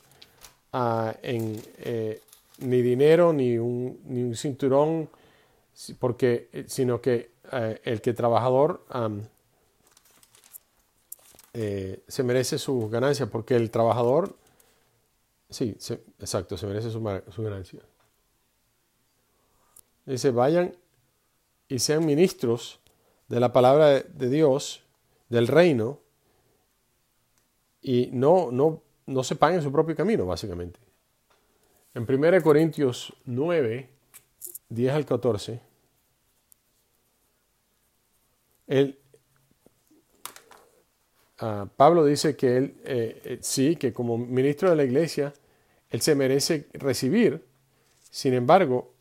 en, 0.73 1.63
eh, 1.77 2.21
ni 2.59 2.81
dinero 2.81 3.31
ni 3.31 3.57
un, 3.57 4.01
ni 4.07 4.23
un, 4.23 4.35
cinturón, 4.35 5.09
porque, 5.99 6.49
eh, 6.51 6.65
sino 6.67 6.99
que 6.99 7.31
eh, 7.53 7.79
el 7.85 8.01
que 8.01 8.13
trabajador 8.13 8.85
se 11.53 12.23
merece 12.23 12.59
su 12.59 12.89
ganancia, 12.89 13.25
porque 13.25 13.55
el 13.55 13.71
trabajador, 13.71 14.35
sí, 15.49 15.75
exacto, 16.19 16.57
se 16.57 16.67
merece 16.67 16.91
su, 16.91 16.99
su 17.31 17.41
ganancia. 17.41 17.79
Dice, 20.05 20.29
vayan 20.31 20.73
y 21.67 21.79
sean 21.79 22.05
ministros 22.05 22.79
de 23.27 23.39
la 23.39 23.53
palabra 23.53 24.01
de 24.01 24.29
Dios, 24.29 24.83
del 25.29 25.47
reino, 25.47 25.99
y 27.81 28.09
no, 28.11 28.51
no 28.51 28.81
no 29.07 29.23
se 29.23 29.37
en 29.55 29.61
su 29.61 29.71
propio 29.71 29.95
camino, 29.95 30.25
básicamente. 30.25 30.79
En 31.93 32.05
1 32.07 32.41
Corintios 32.43 33.13
9, 33.25 33.89
10 34.69 34.93
al 34.93 35.05
14, 35.05 35.61
ah, 41.39 41.67
Pablo 41.75 42.05
dice 42.05 42.35
que 42.35 42.57
él, 42.57 42.75
eh, 42.83 43.21
eh, 43.23 43.37
sí, 43.41 43.77
que 43.77 43.93
como 43.93 44.17
ministro 44.17 44.69
de 44.69 44.75
la 44.75 44.83
iglesia, 44.83 45.33
él 45.89 46.01
se 46.01 46.13
merece 46.13 46.67
recibir, 46.73 47.45
sin 48.11 48.33
embargo, 48.33 48.93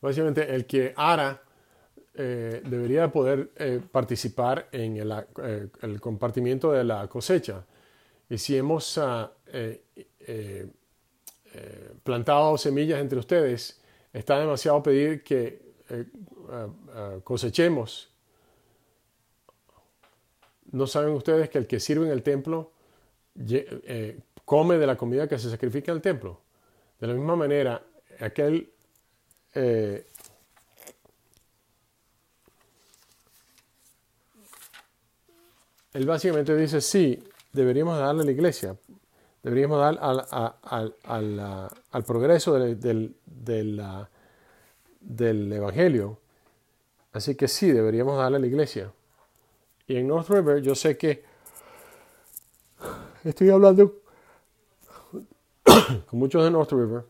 básicamente 0.00 0.54
el 0.54 0.66
que 0.66 0.92
ara 0.96 1.42
eh, 2.20 2.62
debería 2.64 3.12
poder 3.12 3.52
eh, 3.54 3.80
participar 3.92 4.68
en 4.72 4.96
eh, 4.96 5.68
el, 5.82 6.00
compartimiento 6.00 6.72
de 6.72 6.82
la 6.82 7.06
cosecha. 7.06 7.64
Y 8.28 8.38
si 8.38 8.56
hemos 8.56 8.98
ah, 8.98 9.30
plantado 12.02 12.58
semillas 12.58 13.00
entre 13.00 13.20
ustedes, 13.20 13.80
está 14.12 14.40
demasiado 14.40 14.82
pedir 14.82 15.22
que 15.22 15.62
ah, 16.50 16.66
ah, 16.92 17.16
cosechemos. 17.22 18.10
¿No 20.72 20.88
saben 20.88 21.10
ustedes 21.10 21.48
que 21.48 21.58
el 21.58 21.68
que 21.68 21.78
sirve 21.78 22.06
en 22.06 22.12
el 22.12 22.24
templo 22.24 22.72
come 24.44 24.76
de 24.76 24.86
la 24.88 24.96
comida 24.96 25.28
que 25.28 25.38
se 25.38 25.48
sacrifica 25.48 25.92
en 25.92 25.98
el 25.98 26.02
templo? 26.02 26.40
De 26.98 27.06
la 27.06 27.14
misma 27.14 27.36
manera, 27.36 27.80
aquel 28.18 28.72
él 29.54 30.04
básicamente 36.06 36.54
dice, 36.56 36.80
sí, 36.80 37.22
deberíamos 37.52 37.98
darle 37.98 38.22
a 38.22 38.24
la 38.24 38.30
iglesia, 38.30 38.76
deberíamos 39.42 39.78
dar 39.78 39.98
al, 40.00 40.94
al, 41.90 42.04
progreso 42.04 42.54
del, 42.54 43.14
del, 45.00 45.52
Evangelio. 45.52 46.18
Así 47.12 47.34
que 47.34 47.48
sí, 47.48 47.72
deberíamos 47.72 48.18
darle 48.18 48.36
a 48.36 48.40
la 48.40 48.46
iglesia. 48.46 48.92
Y 49.86 49.96
en 49.96 50.06
North 50.06 50.28
River 50.28 50.62
yo 50.62 50.74
sé 50.74 50.96
que 50.96 51.24
estoy 53.24 53.48
hablando 53.48 54.02
con 55.64 56.18
muchos 56.18 56.44
de 56.44 56.50
North 56.50 56.72
River 56.72 57.04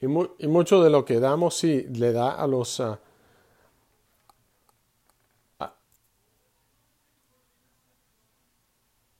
Y, 0.00 0.06
mucho 0.06 0.82
de 0.82 0.90
lo 0.90 1.04
que 1.04 1.20
damos, 1.20 1.56
sí, 1.56 1.86
le 1.90 2.12
da 2.12 2.30
a 2.32 2.46
los... 2.46 2.82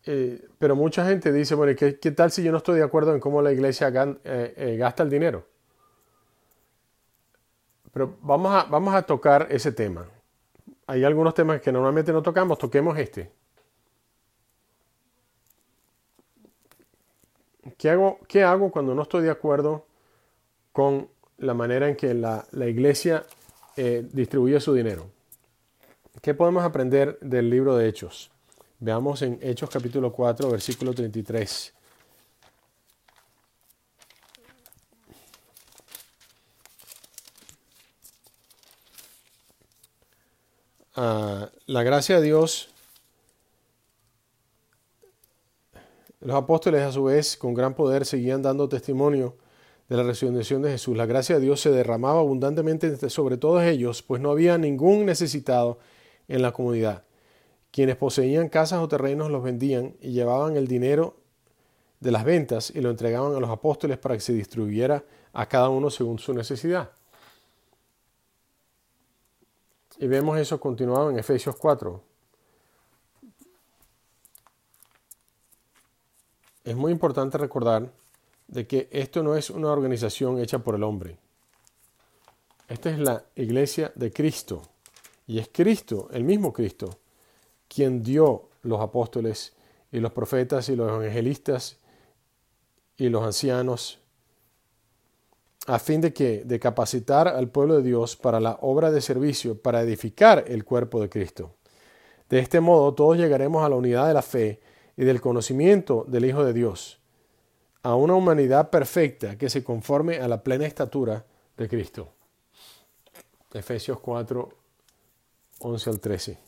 Eh, 0.09 0.49
pero 0.59 0.76
mucha 0.76 1.04
gente 1.04 1.33
dice, 1.33 1.56
bueno, 1.56 1.76
¿qué, 1.76 2.11
tal 2.12 2.30
si 2.30 2.42
yo 2.42 2.52
no 2.52 2.59
estoy 2.59 2.76
de 2.78 2.85
acuerdo 2.85 3.12
en 3.12 3.18
cómo 3.18 3.42
la 3.42 3.52
iglesia 3.52 3.88
eh, 4.23 4.54
eh, 4.56 4.76
gasta 4.76 5.02
el 5.02 5.11
dinero? 5.11 5.45
Pero 7.92 8.16
vamos 8.21 8.54
a, 8.54 8.64
vamos 8.68 8.95
a 8.95 9.02
tocar 9.02 9.49
ese 9.50 9.73
tema. 9.73 10.06
Hay 10.87 11.02
algunos 11.02 11.35
temas 11.35 11.61
que 11.61 11.73
normalmente 11.73 12.12
no 12.12 12.23
tocamos, 12.23 12.59
toquemos 12.59 12.97
este. 12.99 13.33
¿Qué 17.76 17.90
hago, 17.90 18.21
qué 18.28 18.45
hago 18.45 18.71
cuando 18.71 18.95
no 18.95 19.02
estoy 19.02 19.25
de 19.25 19.30
acuerdo 19.30 19.87
con 20.76 21.09
la 21.38 21.54
manera 21.54 21.88
en 21.88 21.97
que 21.97 22.12
la, 22.12 22.45
iglesia 22.52 23.25
eh, 23.78 24.06
distribuye 24.12 24.61
su 24.61 24.75
dinero. 24.75 25.11
¿Qué 26.21 26.35
podemos 26.35 26.64
aprender 26.64 27.18
del 27.23 27.49
libro 27.49 27.78
de 27.78 27.88
Hechos? 27.88 28.30
Veamos 28.78 29.23
en 29.23 29.38
Hechos 29.40 29.71
capítulo 29.71 30.12
4, 30.12 30.50
versículo 30.50 30.92
33. 30.92 31.73
ah, 40.97 41.50
la 41.64 41.83
gracia 41.85 42.21
de 42.21 42.26
Dios, 42.26 42.68
los 46.21 46.37
apóstoles 46.37 46.83
a 46.83 46.92
su 46.92 47.04
vez 47.04 47.38
con 47.38 47.54
gran 47.54 47.73
poder 47.73 48.04
seguían 48.04 48.42
dando 48.42 48.68
testimonio 48.68 49.38
de 49.88 49.97
la 49.97 50.02
resurrección 50.02 50.62
de 50.62 50.71
Jesús. 50.71 50.97
La 50.97 51.07
gracia 51.07 51.37
de 51.37 51.43
Dios 51.43 51.61
se 51.61 51.71
derramaba 51.71 52.21
abundantemente 52.21 53.11
sobre 53.11 53.37
todos 53.37 53.62
ellos, 53.62 54.02
pues 54.02 54.21
no 54.21 54.31
había 54.31 54.59
ningún 54.59 55.07
necesitado 55.07 55.78
en 56.28 56.43
la 56.43 56.52
comunidad. 56.52 57.05
Quienes 57.71 57.97
poseían 57.97 58.49
casas 58.49 58.81
o 58.81 58.88
terrenos 58.88 59.31
los 59.31 59.43
vendían 59.43 59.97
y 60.00 60.12
llevaban 60.12 60.57
el 60.57 60.66
dinero 60.66 61.16
de 62.00 62.11
las 62.11 62.25
ventas 62.25 62.73
y 62.75 62.81
lo 62.81 62.90
entregaban 62.90 63.35
a 63.35 63.40
los 63.40 63.50
apóstoles 63.50 63.99
para 63.99 64.14
que 64.14 64.21
se 64.21 64.33
distribuyera 64.33 65.05
a 65.33 65.47
cada 65.47 65.69
uno 65.69 65.90
según 65.90 66.19
su 66.19 66.33
necesidad. 66.33 66.90
Y 69.99 70.07
vemos 70.07 70.38
eso 70.38 70.61
continuado 70.61 71.11
en 71.11 71.19
Efesios 71.19 71.57
4. 71.57 72.02
Es 76.64 76.76
muy 76.76 76.93
importante 76.93 77.38
recordar 77.38 77.90
de 78.49 78.67
que 78.67 78.88
esto 78.91 79.23
no 79.23 79.37
es 79.37 79.50
una 79.50 79.71
organización 79.71 80.38
hecha 80.38 80.59
por 80.59 80.75
el 80.75 80.83
hombre. 80.83 81.19
Esta 82.69 82.91
es 82.91 82.99
la 82.99 83.25
iglesia 83.35 83.93
de 83.95 84.12
Cristo. 84.12 84.62
Y 85.26 85.38
es 85.38 85.49
Cristo, 85.53 86.09
el 86.12 86.25
mismo 86.25 86.53
Cristo, 86.53 86.99
quien 87.69 88.03
dio 88.03 88.49
los 88.62 88.81
apóstoles 88.81 89.55
y 89.91 89.99
los 89.99 90.12
profetas 90.12 90.69
y 90.69 90.76
los 90.76 90.88
evangelistas 90.88 91.79
y 92.97 93.09
los 93.09 93.25
ancianos 93.25 93.99
a 95.67 95.81
fin 95.81 96.00
de 96.00 96.12
que 96.12 96.45
de 96.45 96.61
capacitar 96.61 97.26
al 97.26 97.49
pueblo 97.49 97.76
de 97.76 97.83
Dios 97.83 98.17
para 98.17 98.38
la 98.38 98.57
obra 98.61 98.93
de 98.93 99.00
servicio, 99.00 99.61
para 99.61 99.83
edificar 99.83 100.45
el 100.47 100.65
cuerpo 100.65 101.00
de 101.00 101.09
Cristo. 101.09 101.57
De 102.29 102.38
este 102.38 102.61
modo 102.61 102.95
todos 102.95 103.17
llegaremos 103.17 103.65
a 103.65 103.69
la 103.69 103.75
unidad 103.75 104.07
de 104.07 104.15
la 104.15 104.23
fe 104.23 104.61
y 104.97 105.05
del 105.05 105.21
conocimiento 105.21 106.05
del 106.07 106.25
Hijo 106.25 106.45
de 106.45 106.53
Dios 106.53 107.00
a 107.87 107.95
una 107.95 108.14
humanidad 108.14 108.69
perfecta 108.69 109.38
que 109.38 109.49
se 109.49 109.62
conforme 109.62 110.19
a 110.19 110.26
la 110.26 110.43
plena 110.43 110.66
estatura 110.66 111.25
de 111.57 111.69
Cristo. 111.69 112.09
Efesios 113.55 114.00
4, 114.00 114.49
11 115.61 115.90
al 115.90 116.00
13. 116.00 116.38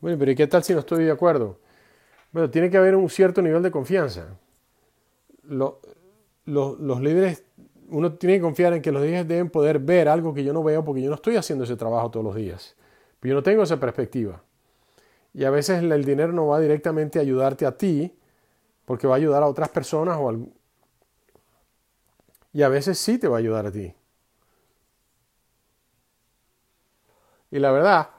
Bueno, 0.00 0.18
pero 0.18 0.32
¿y 0.32 0.34
qué 0.34 0.48
tal 0.48 0.64
si 0.64 0.72
no 0.72 0.80
estoy 0.80 1.04
de 1.04 1.12
acuerdo? 1.12 1.60
Bueno, 2.32 2.50
tiene 2.50 2.68
que 2.70 2.76
haber 2.76 2.96
un 2.96 3.08
cierto 3.08 3.40
nivel 3.40 3.62
de 3.62 3.70
confianza. 3.70 4.36
los 5.44 7.00
líderes, 7.00 7.44
uno 7.88 8.14
tiene 8.14 8.38
que 8.38 8.42
confiar 8.42 8.72
en 8.72 8.82
que 8.82 8.90
los 8.90 9.00
líderes 9.00 9.28
deben 9.28 9.48
poder 9.48 9.78
ver 9.78 10.08
algo 10.08 10.34
que 10.34 10.42
yo 10.42 10.52
no 10.52 10.64
veo 10.64 10.84
porque 10.84 11.02
yo 11.02 11.08
no 11.08 11.14
estoy 11.14 11.36
haciendo 11.36 11.62
ese 11.62 11.76
trabajo 11.76 12.10
todos 12.10 12.26
los 12.26 12.34
días. 12.34 12.74
Pero 13.20 13.34
yo 13.34 13.36
no 13.36 13.42
tengo 13.44 13.62
esa 13.62 13.78
perspectiva. 13.78 14.42
Y 15.34 15.44
a 15.44 15.50
veces 15.50 15.82
el 15.82 16.04
dinero 16.04 16.32
no 16.32 16.46
va 16.46 16.60
directamente 16.60 17.18
a 17.18 17.22
ayudarte 17.22 17.66
a 17.66 17.76
ti, 17.76 18.16
porque 18.84 19.08
va 19.08 19.14
a 19.14 19.16
ayudar 19.16 19.42
a 19.42 19.46
otras 19.48 19.68
personas 19.68 20.16
o 20.20 20.32
Y 22.52 22.62
a 22.62 22.68
veces 22.68 22.98
sí 22.98 23.18
te 23.18 23.26
va 23.26 23.36
a 23.36 23.38
ayudar 23.40 23.66
a 23.66 23.72
ti. 23.72 23.92
Y 27.50 27.58
la 27.58 27.72
verdad 27.72 28.10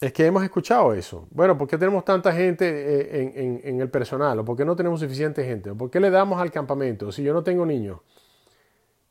es 0.00 0.12
que 0.12 0.26
hemos 0.26 0.42
escuchado 0.42 0.92
eso. 0.92 1.26
Bueno, 1.30 1.56
¿por 1.56 1.66
qué 1.66 1.78
tenemos 1.78 2.04
tanta 2.04 2.30
gente 2.32 2.66
eh, 2.66 3.60
en, 3.64 3.80
el 3.80 3.88
personal? 3.88 4.38
¿O 4.38 4.44
por 4.44 4.54
qué 4.54 4.66
no 4.66 4.76
tenemos 4.76 5.00
suficiente 5.00 5.44
gente? 5.44 5.70
¿O 5.70 5.76
por 5.76 5.90
qué 5.90 5.98
le 5.98 6.10
damos 6.10 6.40
al 6.40 6.50
campamento 6.50 7.10
si 7.10 7.22
yo 7.22 7.32
no 7.32 7.42
tengo 7.42 7.64
niños? 7.64 8.00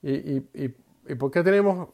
¿Y, 0.04 0.38
y 0.54 1.16
por 1.16 1.32
qué 1.32 1.42
tenemos 1.42 1.90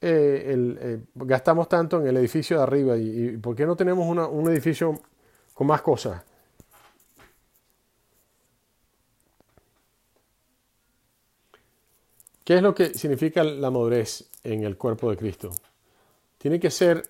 eh, 0.00 0.76
eh, 0.80 1.00
gastamos 1.14 1.68
tanto 1.68 2.00
en 2.00 2.06
el 2.06 2.16
edificio 2.18 2.58
de 2.58 2.62
arriba 2.62 2.96
y, 2.96 3.36
por 3.38 3.56
qué 3.56 3.66
no 3.66 3.76
tenemos 3.76 4.06
un 4.06 4.50
edificio 4.50 5.00
con 5.54 5.66
más 5.66 5.82
cosas? 5.82 6.22
¿Qué 12.48 12.56
es 12.56 12.62
lo 12.62 12.74
que 12.74 12.94
significa 12.94 13.44
la 13.44 13.70
madurez 13.70 14.30
en 14.42 14.64
el 14.64 14.78
cuerpo 14.78 15.10
de 15.10 15.18
Cristo? 15.18 15.50
Tiene 16.38 16.58
que 16.58 16.70
ser 16.70 17.02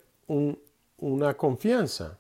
una 0.96 1.34
confianza. 1.34 2.18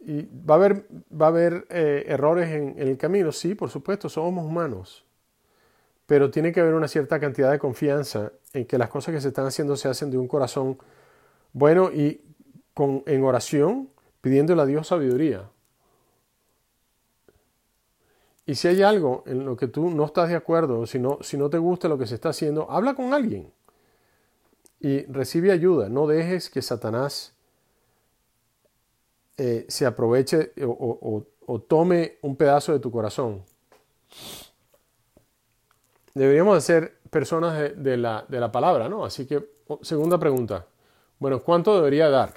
Y 0.00 0.26
va 0.26 0.56
a 0.56 0.58
haber, 0.58 0.86
va 1.10 1.24
a 1.24 1.28
haber 1.30 1.66
eh, 1.70 2.04
errores 2.06 2.50
en 2.50 2.74
el 2.78 2.98
camino, 2.98 3.32
sí, 3.32 3.54
por 3.54 3.70
supuesto, 3.70 4.10
somos 4.10 4.44
humanos 4.44 5.05
pero 6.06 6.30
tiene 6.30 6.52
que 6.52 6.60
haber 6.60 6.74
una 6.74 6.88
cierta 6.88 7.18
cantidad 7.18 7.50
de 7.50 7.58
confianza 7.58 8.32
en 8.52 8.64
que 8.64 8.78
las 8.78 8.88
cosas 8.88 9.14
que 9.14 9.20
se 9.20 9.28
están 9.28 9.46
haciendo 9.46 9.76
se 9.76 9.88
hacen 9.88 10.10
de 10.10 10.18
un 10.18 10.28
corazón 10.28 10.78
bueno 11.52 11.90
y 11.92 12.22
con, 12.74 13.02
en 13.06 13.24
oración, 13.24 13.90
pidiéndole 14.20 14.62
a 14.62 14.66
Dios 14.66 14.86
sabiduría. 14.86 15.50
Y 18.44 18.54
si 18.54 18.68
hay 18.68 18.82
algo 18.82 19.24
en 19.26 19.44
lo 19.44 19.56
que 19.56 19.66
tú 19.66 19.90
no 19.90 20.04
estás 20.04 20.28
de 20.28 20.36
acuerdo, 20.36 20.86
si 20.86 21.00
no, 21.00 21.18
si 21.22 21.36
no 21.36 21.50
te 21.50 21.58
gusta 21.58 21.88
lo 21.88 21.98
que 21.98 22.06
se 22.06 22.14
está 22.14 22.28
haciendo, 22.28 22.70
habla 22.70 22.94
con 22.94 23.12
alguien 23.12 23.52
y 24.78 25.04
recibe 25.06 25.50
ayuda. 25.50 25.88
No 25.88 26.06
dejes 26.06 26.48
que 26.48 26.62
Satanás 26.62 27.34
eh, 29.36 29.66
se 29.68 29.84
aproveche 29.84 30.52
o 30.64 31.60
tome 31.66 32.18
un 32.22 32.36
pedazo 32.36 32.72
de 32.72 32.78
tu 32.78 32.92
corazón 32.92 33.42
deberíamos 36.16 36.64
ser 36.64 36.96
personas 37.10 37.72
de, 37.76 37.96
la, 37.98 38.24
de, 38.26 38.40
la, 38.40 38.50
palabra, 38.50 38.88
¿no? 38.88 39.04
Así 39.04 39.26
que, 39.26 39.44
segunda 39.82 40.18
pregunta. 40.18 40.66
Bueno, 41.18 41.42
¿cuánto 41.42 41.76
debería 41.76 42.08
dar? 42.08 42.32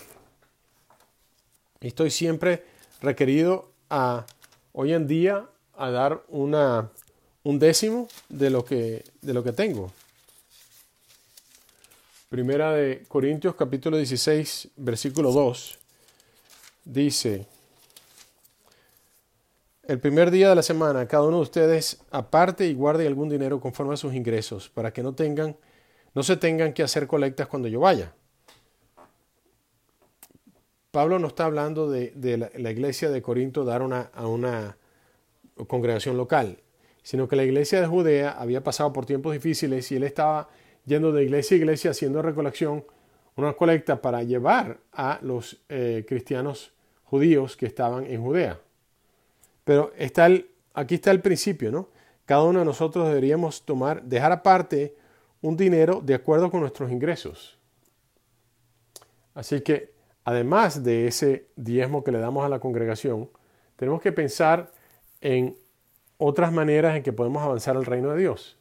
Estoy 1.79 2.11
siempre 2.11 2.65
requerido 3.01 3.71
a, 3.89 4.25
hoy 4.73 4.91
en 4.93 5.07
día, 5.07 5.45
a 5.77 5.89
dar 5.91 6.23
una, 6.27 6.89
un 7.43 7.57
décimo 7.57 8.09
de 8.27 8.49
lo, 8.49 8.65
que, 8.65 9.05
de 9.21 9.33
lo 9.33 9.45
que 9.45 9.53
tengo. 9.53 9.93
Primera 12.27 12.73
de 12.73 13.05
Corintios 13.07 13.55
capítulo 13.55 13.95
16, 13.95 14.71
versículo 14.75 15.31
2, 15.31 15.79
dice, 16.83 17.47
el 19.89 19.97
primer 19.97 20.30
día 20.30 20.49
de 20.49 20.56
la 20.56 20.62
semana, 20.62 21.08
cada 21.08 21.23
uno 21.23 21.38
de 21.38 21.41
ustedes 21.41 21.99
aparte 22.12 22.67
y 22.67 22.75
guarde 22.75 23.08
algún 23.08 23.28
dinero 23.28 23.60
conforme 23.60 23.95
a 23.95 23.97
sus 23.97 24.13
ingresos, 24.13 24.69
para 24.69 24.93
que 24.93 25.02
no 25.02 25.15
tengan, 25.15 25.58
no 26.13 26.21
se 26.21 26.38
tengan 26.38 26.73
que 26.73 26.84
hacer 26.84 27.08
colectas 27.08 27.47
cuando 27.47 27.67
yo 27.67 27.80
vaya. 27.80 28.13
Pablo 30.91 31.17
no 31.17 31.25
está 31.25 31.45
hablando 31.45 31.89
de, 31.89 32.12
la, 32.56 32.69
iglesia 32.69 33.10
de 33.10 33.23
Corinto 33.23 33.65
dar 33.65 33.82
una, 33.82 34.12
a 34.13 34.28
una 34.28 34.78
congregación 35.67 36.17
local, 36.17 36.60
sino 37.02 37.28
que 37.28 37.36
la 37.36 37.43
iglesia 37.43 37.82
de 37.82 37.88
Judea 37.88 38.30
había 38.30 38.63
pasado 38.63 38.93
por 38.93 39.08
tiempos 39.08 39.34
difíciles 39.34 39.91
y 39.91 39.95
él 39.95 40.04
estaba 40.04 40.49
yendo 40.86 41.12
de 41.12 41.23
iglesia 41.23 41.56
a 41.56 41.58
iglesia 41.58 41.91
haciendo 41.91 42.21
recolección, 42.21 42.86
una 43.36 43.54
colecta 43.54 44.04
para 44.04 44.21
llevar 44.21 44.82
a 44.93 45.17
los 45.23 45.63
eh, 45.67 46.06
cristianos 46.08 46.73
judíos 47.06 47.58
que 47.58 47.65
estaban 47.65 48.06
en 48.06 48.21
Judea. 48.21 48.60
Pero 49.69 49.93
está 49.97 50.27
aquí 50.73 50.95
está 50.95 51.12
el 51.12 51.21
principio, 51.21 51.71
¿no? 51.71 51.89
Cada 52.25 52.41
uno 52.41 52.58
de 52.58 52.65
nosotros 52.65 53.08
deberíamos 53.08 53.67
tomar, 53.67 54.01
dejar 54.01 54.32
aparte 54.32 54.95
un 55.41 55.55
dinero 55.55 56.01
de 56.03 56.15
acuerdo 56.15 56.49
con 56.49 56.62
nuestros 56.62 56.91
ingresos. 56.91 57.60
Así 59.36 59.62
que, 59.62 59.93
además 60.23 60.84
de 60.84 61.05
ese 61.05 61.49
diezmo 61.55 62.03
que 62.03 62.12
le 62.12 62.17
damos 62.17 62.43
a 62.43 62.49
la 62.49 62.60
congregación, 62.60 63.29
tenemos 63.75 64.01
que 64.01 64.12
pensar 64.12 64.71
en 65.21 65.55
otras 66.17 66.51
maneras 66.51 66.95
en 66.95 67.03
que 67.03 67.13
podemos 67.13 67.43
avanzar 67.43 67.77
al 67.77 67.86
reino 67.86 68.10
de 68.10 68.21
Dios. 68.21 68.58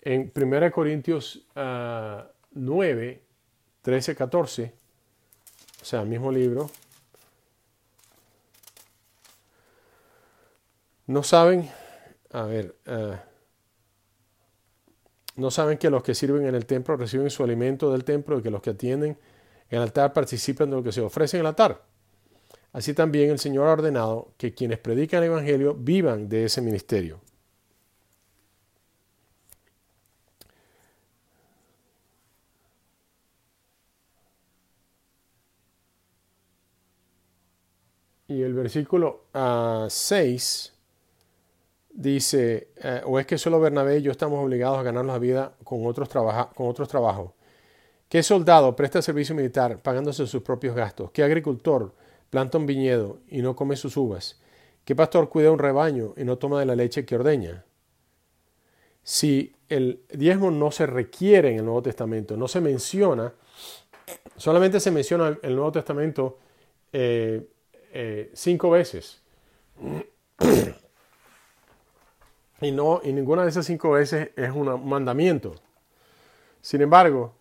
En 0.00 0.32
1 0.34 0.72
Corintios 0.72 1.46
9, 1.54 3.22
13, 3.82 4.16
14, 4.16 4.74
o 5.82 5.84
sea, 5.84 6.00
el 6.00 6.08
mismo 6.08 6.32
libro, 6.32 6.70
No 11.06 11.22
saben, 11.22 11.70
a 12.32 12.42
ver, 12.42 12.74
eh, 12.86 13.16
no 15.36 15.50
saben 15.50 15.78
que 15.78 15.90
los 15.90 16.02
que 16.02 16.14
sirven 16.14 16.46
en 16.46 16.54
el 16.54 16.66
templo 16.66 16.96
reciben 16.96 17.30
su 17.30 17.44
alimento 17.44 17.92
del 17.92 18.04
templo 18.04 18.38
y 18.38 18.42
que 18.42 18.50
los 18.50 18.60
que 18.62 18.70
atienden 18.70 19.18
el 19.68 19.80
altar 19.82 20.12
participan 20.12 20.70
de 20.70 20.76
lo 20.76 20.82
que 20.82 20.92
se 20.92 21.00
ofrece 21.00 21.36
en 21.36 21.42
el 21.42 21.46
altar. 21.46 21.84
Así 22.72 22.94
también 22.94 23.30
el 23.30 23.38
Señor 23.38 23.68
ha 23.68 23.72
ordenado 23.72 24.32
que 24.36 24.54
quienes 24.54 24.78
predican 24.78 25.22
el 25.22 25.30
Evangelio 25.30 25.74
vivan 25.74 26.28
de 26.28 26.44
ese 26.46 26.60
ministerio. 26.60 27.20
Y 38.28 38.42
el 38.42 38.54
versículo 38.54 39.24
6 39.88 40.75
dice, 41.96 42.68
eh, 42.76 43.00
o 43.04 43.18
es 43.18 43.26
que 43.26 43.38
solo 43.38 43.58
Bernabé 43.58 43.98
y 43.98 44.02
yo 44.02 44.12
estamos 44.12 44.44
obligados 44.44 44.78
a 44.78 44.82
ganarnos 44.82 45.14
la 45.14 45.18
vida 45.18 45.54
con 45.64 45.86
otros, 45.86 46.08
con 46.08 46.68
otros 46.68 46.88
trabajos. 46.88 47.32
¿Qué 48.08 48.22
soldado 48.22 48.76
presta 48.76 49.02
servicio 49.02 49.34
militar 49.34 49.82
pagándose 49.82 50.26
sus 50.26 50.42
propios 50.42 50.76
gastos? 50.76 51.10
¿Qué 51.10 51.22
agricultor 51.22 51.92
planta 52.30 52.58
un 52.58 52.66
viñedo 52.66 53.18
y 53.28 53.42
no 53.42 53.56
come 53.56 53.76
sus 53.76 53.96
uvas? 53.96 54.40
¿Qué 54.84 54.94
pastor 54.94 55.28
cuida 55.28 55.50
un 55.50 55.58
rebaño 55.58 56.14
y 56.16 56.24
no 56.24 56.38
toma 56.38 56.60
de 56.60 56.66
la 56.66 56.76
leche 56.76 57.04
que 57.04 57.16
ordeña? 57.16 57.64
Si 59.02 59.54
el 59.68 60.02
diezmo 60.12 60.50
no 60.50 60.70
se 60.70 60.86
requiere 60.86 61.50
en 61.50 61.58
el 61.58 61.64
Nuevo 61.64 61.82
Testamento, 61.82 62.36
no 62.36 62.46
se 62.46 62.60
menciona, 62.60 63.32
solamente 64.36 64.78
se 64.78 64.90
menciona 64.90 65.38
el 65.42 65.54
Nuevo 65.56 65.72
Testamento 65.72 66.38
eh, 66.92 67.48
eh, 67.92 68.30
cinco 68.34 68.70
veces. 68.70 69.22
y, 72.60 72.72
no, 72.72 73.00
y 73.04 73.12
ninguna 73.12 73.42
de 73.42 73.50
esas 73.50 73.66
cinco 73.66 73.92
veces 73.92 74.30
es 74.36 74.50
un 74.50 74.88
mandamiento. 74.88 75.54
Sin 76.60 76.80
embargo, 76.80 77.34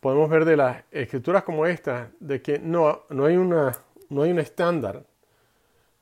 podemos 0.00 0.28
ver 0.30 0.44
de 0.44 0.56
las 0.56 0.84
escrituras 0.90 1.42
como 1.42 1.66
esta, 1.66 2.10
de 2.20 2.40
que 2.40 2.58
no, 2.58 3.02
no, 3.10 3.24
hay, 3.24 3.36
una, 3.36 3.72
no 4.10 4.22
hay 4.22 4.30
un 4.30 4.38
estándar. 4.38 5.04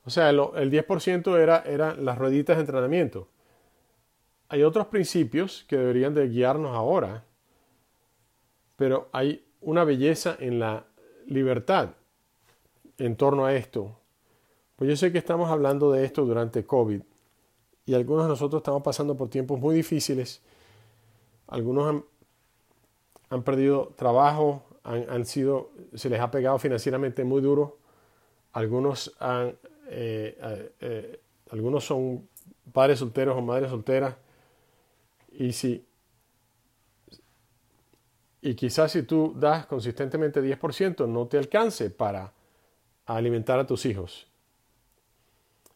O 0.04 0.10
sea, 0.10 0.30
el, 0.30 0.38
10% 0.38 1.38
era, 1.38 1.62
eran 1.64 2.04
las 2.04 2.18
rueditas 2.18 2.56
de 2.56 2.62
entrenamiento. 2.62 3.28
Hay 4.48 4.62
otros 4.64 4.88
principios 4.88 5.64
que 5.66 5.78
deberían 5.78 6.14
de 6.14 6.28
guiarnos 6.28 6.76
ahora, 6.76 7.24
pero 8.76 9.08
hay 9.12 9.46
una 9.60 9.84
belleza 9.84 10.36
en 10.38 10.58
la 10.58 10.84
libertad 11.26 11.90
en 12.98 13.16
torno 13.16 13.46
a 13.46 13.54
esto. 13.54 13.98
Pues 14.76 14.90
yo 14.90 14.96
sé 14.96 15.10
que 15.10 15.18
estamos 15.18 15.50
hablando 15.50 15.90
de 15.92 16.04
esto 16.04 16.24
durante 16.24 16.64
COVID 16.64 17.02
y 17.84 17.94
algunos 17.94 18.24
de 18.24 18.28
nosotros 18.28 18.60
estamos 18.60 18.82
pasando 18.82 19.16
por 19.16 19.28
tiempos 19.28 19.58
muy 19.58 19.74
difíciles. 19.74 20.40
Algunos 21.48 22.04
han, 23.28 23.42
perdido 23.42 23.92
trabajo, 23.96 24.64
han, 24.84 25.26
sido, 25.26 25.70
se 25.94 26.08
les 26.08 26.20
ha 26.20 26.30
pegado 26.30 26.58
financieramente 26.58 27.24
muy 27.24 27.40
duro. 27.40 27.78
Algunos, 28.52 29.14
han, 29.18 29.56
eh, 29.88 30.38
eh, 30.40 30.72
eh, 30.80 31.20
algunos 31.50 31.84
son 31.84 32.28
padres 32.72 33.00
solteros 33.00 33.36
o 33.36 33.42
madres 33.42 33.70
solteras. 33.70 34.16
Y 35.32 35.52
si 35.52 35.84
y 38.44 38.56
quizás 38.56 38.90
si 38.90 39.04
tú 39.04 39.34
das 39.36 39.66
consistentemente 39.66 40.42
10%, 40.42 41.06
no 41.06 41.28
te 41.28 41.38
alcance 41.38 41.90
para 41.90 42.32
alimentar 43.06 43.60
a 43.60 43.66
tus 43.66 43.86
hijos. 43.86 44.26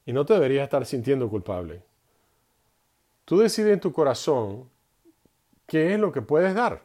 Y 0.05 0.13
no 0.13 0.27
te 0.27 0.35
deberías 0.35 0.65
estar 0.65 0.85
sintiendo 0.85 1.31
culpable. 1.31 1.85
Tú 3.27 3.39
decides 3.39 3.75
en 3.75 3.81
tu 3.81 3.93
corazón 3.93 4.71
qué 5.67 5.93
es 5.93 6.01
lo 6.01 6.13
que 6.13 6.23
puedes 6.23 6.55
dar. 6.55 6.81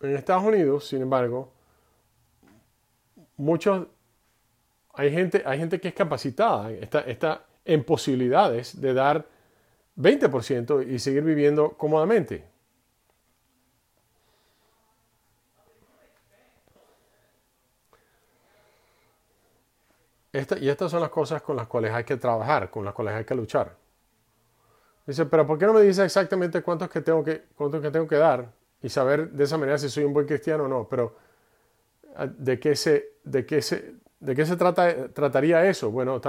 En 0.00 0.14
Estados 0.14 0.44
Unidos, 0.44 0.86
sin 0.86 1.02
embargo, 1.02 1.52
muchos 3.36 3.88
hay 4.94 5.12
gente, 5.12 5.42
hay 5.44 5.58
gente 5.58 5.80
que 5.80 5.88
es 5.88 5.94
capacitada, 5.94 6.70
está, 6.72 7.00
está 7.00 7.44
en 7.64 7.82
posibilidades 7.84 8.80
de 8.80 8.94
dar 8.94 9.26
20% 9.96 10.88
y 10.88 10.98
seguir 11.00 11.24
viviendo 11.24 11.72
cómodamente. 11.72 12.44
Y 20.32 20.68
estas 20.68 20.90
son 20.90 21.00
las 21.00 21.10
cosas 21.10 21.42
con 21.42 21.56
las 21.56 21.66
cuales 21.66 21.92
hay 21.92 22.04
que 22.04 22.16
trabajar, 22.16 22.70
con 22.70 22.84
las 22.84 22.92
cuales 22.92 23.14
hay 23.14 23.24
que 23.24 23.34
luchar. 23.34 23.74
Dice, 25.06 25.24
pero 25.24 25.46
¿por 25.46 25.58
qué 25.58 25.64
no 25.64 25.72
me 25.72 25.80
dice 25.80 26.04
exactamente 26.04 26.62
cuántos 26.62 26.90
que 26.90 27.00
tengo 27.00 27.24
que, 27.24 27.44
cuántos 27.54 27.80
que, 27.80 27.90
tengo 27.90 28.06
que 28.06 28.16
dar? 28.16 28.52
Y 28.82 28.90
saber 28.90 29.30
de 29.30 29.44
esa 29.44 29.56
manera 29.56 29.78
si 29.78 29.88
soy 29.88 30.04
un 30.04 30.12
buen 30.12 30.26
cristiano 30.26 30.64
o 30.64 30.68
no. 30.68 30.86
Pero 30.86 31.16
ah, 32.14 32.26
¿de 32.26 32.60
qué 32.60 32.76
se, 32.76 33.14
de 33.24 33.46
qué 33.46 33.62
se, 33.62 33.94
de 34.20 34.34
qué 34.34 34.44
se 34.44 34.56
trata, 34.56 35.08
trataría 35.08 35.64
eso? 35.64 35.90
Bueno, 35.90 36.20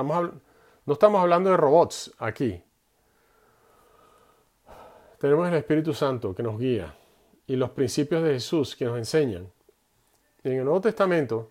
no 0.85 0.93
estamos 0.93 1.21
hablando 1.21 1.49
de 1.49 1.57
robots 1.57 2.13
aquí. 2.19 2.63
Tenemos 5.19 5.49
el 5.49 5.55
Espíritu 5.55 5.93
Santo 5.93 6.33
que 6.33 6.41
nos 6.41 6.57
guía 6.57 6.95
y 7.45 7.57
los 7.57 7.71
principios 7.71 8.23
de 8.23 8.35
Jesús 8.35 8.77
que 8.77 8.85
nos 8.85 8.97
enseñan. 8.97 9.51
en 10.43 10.53
el 10.53 10.63
Nuevo 10.63 10.79
Testamento 10.79 11.49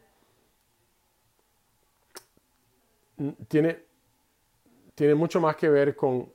tiene, 3.49 3.85
tiene 4.95 5.15
mucho 5.15 5.41
más 5.41 5.57
que 5.57 5.69
ver 5.69 5.97
con 5.97 6.31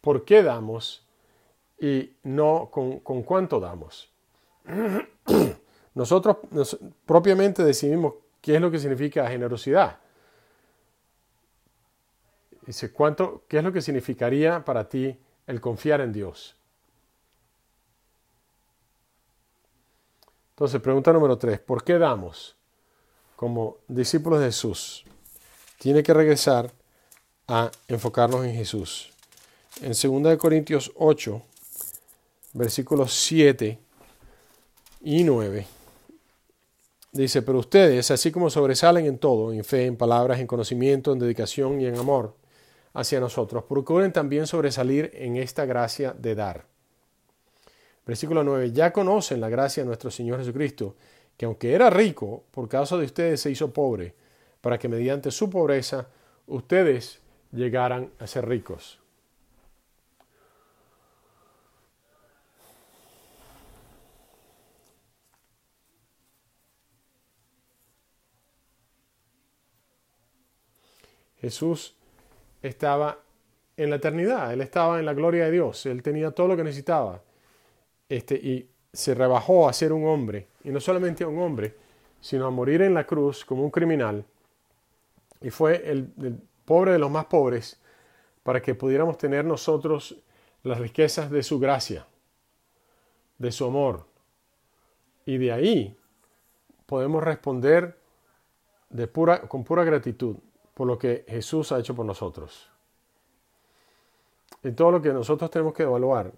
por 0.00 0.24
qué 0.24 0.42
damos 0.42 1.06
y 1.78 2.12
no 2.22 2.70
con, 2.70 3.00
cuánto 3.00 3.60
damos. 3.60 4.10
Nosotros 5.94 6.36
propiamente 7.04 7.64
decidimos 7.64 8.14
qué 8.40 8.56
es 8.56 8.60
lo 8.60 8.70
que 8.70 8.78
significa 8.78 9.28
generosidad. 9.28 9.98
Dice, 12.66 12.92
¿cuánto, 12.92 13.44
¿qué 13.48 13.58
es 13.58 13.64
lo 13.64 13.72
que 13.72 13.80
significaría 13.80 14.64
para 14.64 14.88
ti 14.88 15.16
el 15.46 15.60
confiar 15.60 16.00
en 16.00 16.12
Dios? 16.12 16.56
Entonces, 20.50 20.80
pregunta 20.80 21.12
número 21.12 21.36
tres, 21.38 21.60
¿por 21.60 21.84
qué 21.84 21.98
damos 21.98 22.56
como 23.36 23.76
discípulos 23.86 24.40
de 24.40 24.46
Jesús? 24.46 25.04
Tiene 25.78 26.02
que 26.02 26.14
regresar 26.14 26.70
a 27.48 27.70
enfocarnos 27.88 28.44
en 28.44 28.54
Jesús. 28.54 29.12
En 29.82 29.92
2 29.92 30.36
Corintios 30.38 30.92
8, 30.96 31.42
versículos 32.54 33.12
7 33.12 33.78
y 35.02 35.24
9, 35.24 35.66
dice, 37.12 37.42
pero 37.42 37.58
ustedes, 37.58 38.10
así 38.10 38.32
como 38.32 38.50
sobresalen 38.50 39.06
en 39.06 39.18
todo, 39.18 39.52
en 39.52 39.64
fe, 39.64 39.86
en 39.86 39.96
palabras, 39.96 40.40
en 40.40 40.46
conocimiento, 40.46 41.12
en 41.12 41.18
dedicación 41.18 41.80
y 41.80 41.86
en 41.86 41.96
amor 41.96 42.34
hacia 42.94 43.20
nosotros, 43.20 43.64
procuren 43.64 44.12
también 44.12 44.46
sobresalir 44.46 45.10
en 45.14 45.36
esta 45.36 45.66
gracia 45.66 46.14
de 46.18 46.34
dar. 46.34 46.64
Versículo 48.06 48.42
9, 48.42 48.72
ya 48.72 48.92
conocen 48.92 49.40
la 49.40 49.48
gracia 49.48 49.82
de 49.82 49.88
nuestro 49.88 50.10
Señor 50.10 50.38
Jesucristo, 50.38 50.96
que 51.36 51.44
aunque 51.44 51.74
era 51.74 51.90
rico, 51.90 52.44
por 52.50 52.68
causa 52.68 52.96
de 52.96 53.04
ustedes 53.04 53.40
se 53.40 53.50
hizo 53.50 53.72
pobre 53.72 54.14
para 54.66 54.80
que 54.80 54.88
mediante 54.88 55.30
su 55.30 55.48
pobreza 55.48 56.08
ustedes 56.48 57.20
llegaran 57.52 58.10
a 58.18 58.26
ser 58.26 58.48
ricos. 58.48 58.98
Jesús 71.40 71.94
estaba 72.60 73.20
en 73.76 73.90
la 73.90 73.94
eternidad, 73.94 74.52
Él 74.52 74.62
estaba 74.62 74.98
en 74.98 75.06
la 75.06 75.14
gloria 75.14 75.44
de 75.44 75.52
Dios, 75.52 75.86
Él 75.86 76.02
tenía 76.02 76.32
todo 76.32 76.48
lo 76.48 76.56
que 76.56 76.64
necesitaba. 76.64 77.22
Este, 78.08 78.34
y 78.34 78.68
se 78.92 79.14
rebajó 79.14 79.68
a 79.68 79.72
ser 79.72 79.92
un 79.92 80.08
hombre, 80.08 80.48
y 80.64 80.70
no 80.70 80.80
solamente 80.80 81.22
a 81.22 81.28
un 81.28 81.38
hombre, 81.38 81.72
sino 82.20 82.46
a 82.46 82.50
morir 82.50 82.82
en 82.82 82.94
la 82.94 83.06
cruz 83.06 83.44
como 83.44 83.62
un 83.62 83.70
criminal 83.70 84.24
y 85.46 85.50
fue 85.50 85.88
el, 85.88 86.10
pobre 86.64 86.90
de 86.90 86.98
los 86.98 87.08
más 87.08 87.26
pobres 87.26 87.80
para 88.42 88.60
que 88.60 88.74
pudiéramos 88.74 89.16
tener 89.16 89.44
nosotros 89.44 90.20
las 90.64 90.80
riquezas 90.80 91.30
de 91.30 91.44
su 91.44 91.60
gracia, 91.60 92.04
de 93.38 93.52
su 93.52 93.64
amor. 93.64 94.08
Y 95.24 95.38
de 95.38 95.52
ahí 95.52 95.96
podemos 96.84 97.22
responder 97.22 97.96
de 98.90 99.06
pura, 99.06 99.42
con 99.42 99.62
pura 99.62 99.84
gratitud 99.84 100.34
por 100.74 100.88
lo 100.88 100.98
que 100.98 101.24
Jesús 101.28 101.70
ha 101.70 101.78
hecho 101.78 101.94
por 101.94 102.04
nosotros. 102.04 102.68
Y 104.64 104.72
todo 104.72 104.90
lo 104.90 105.00
que 105.00 105.12
nosotros 105.12 105.48
tenemos 105.48 105.74
que 105.74 105.84
evaluar, 105.84 106.32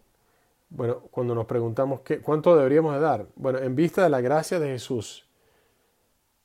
bueno, 0.68 1.00
cuando 1.10 1.34
nos 1.34 1.46
preguntamos 1.46 2.00
qué, 2.00 2.20
cuánto 2.20 2.54
deberíamos 2.54 2.92
de 2.92 3.00
dar, 3.00 3.26
bueno, 3.36 3.58
en 3.58 3.74
vista 3.74 4.02
de 4.02 4.10
la 4.10 4.20
gracia 4.20 4.60
de 4.60 4.68
Jesús, 4.68 5.26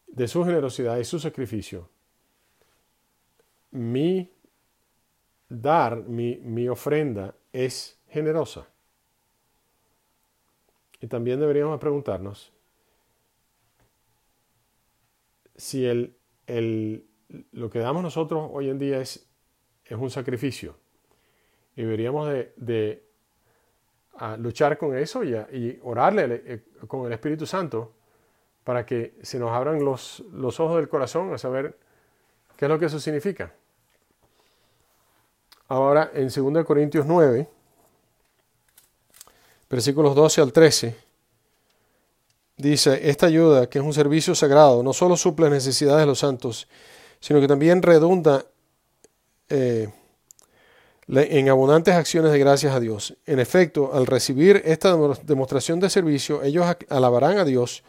de 0.08 0.30
su 0.30 0.46
generosidad 0.46 0.96
y 0.96 1.04
su 1.04 1.20
sacrificio, 1.20 1.90
mi 3.74 4.32
dar, 5.50 6.04
mi, 6.04 6.68
ofrenda 6.68 7.36
es 7.52 8.00
generosa. 8.08 8.68
Y 11.02 11.08
también 11.08 11.40
deberíamos 11.40 11.80
preguntarnos 11.80 12.54
si 15.56 15.86
el, 15.86 16.16
lo 17.52 17.70
que 17.70 17.80
damos 17.80 18.04
nosotros 18.04 18.50
hoy 18.54 18.70
en 18.70 18.80
día 18.80 19.02
es, 19.02 19.28
es 19.86 19.98
un 19.98 20.10
sacrificio. 20.10 20.78
Y 21.76 21.82
deberíamos 21.82 22.30
de, 22.56 23.04
luchar 24.38 24.78
con 24.78 24.96
eso 24.96 25.24
y, 25.24 25.34
y 25.34 25.80
orarle 25.82 26.44
eh, 26.46 26.64
con 26.88 27.08
el 27.08 27.14
Espíritu 27.14 27.48
Santo 27.48 27.94
para 28.64 28.86
que 28.86 29.16
se 29.24 29.40
nos 29.40 29.52
abran 29.52 29.84
los, 29.84 30.24
los 30.32 30.60
ojos 30.60 30.78
del 30.78 30.88
corazón 30.88 31.34
a 31.34 31.38
saber 31.38 31.78
qué 32.56 32.66
es 32.66 32.70
lo 32.70 32.80
que 32.80 32.86
eso 32.86 33.00
significa. 33.00 33.54
Ahora, 35.74 36.12
en 36.14 36.30
2 36.30 36.64
Corintios 36.66 37.04
9, 37.08 37.48
versículos 39.68 40.14
12 40.14 40.42
al 40.42 40.54
13, 40.54 40.96
dice, 42.58 43.10
esta 43.10 43.26
ayuda, 43.26 43.68
que 43.68 43.80
es 43.80 43.84
un 43.84 43.92
servicio 43.92 44.36
sagrado, 44.36 44.84
no 44.84 44.94
solo 44.94 45.18
suple 45.18 45.46
las 45.46 45.54
necesidades 45.66 46.02
de 46.02 46.06
los 46.06 46.20
santos, 46.20 46.68
sino 47.20 47.42
que 47.42 47.48
también 47.48 47.82
redunda 47.82 48.46
eh, 49.50 49.90
en 51.08 51.50
abundantes 51.50 51.96
acciones 51.96 52.32
de 52.32 52.38
gracias 52.38 52.76
a 52.76 52.80
Dios. 52.80 53.18
En 53.26 53.40
efecto, 53.40 53.96
al 53.96 54.06
recibir 54.06 54.62
esta 54.66 54.96
demostración 55.24 55.80
de 55.80 55.90
servicio, 55.90 56.44
ellos 56.44 56.68
alabarán 56.88 57.40
a 57.40 57.46
Dios 57.46 57.84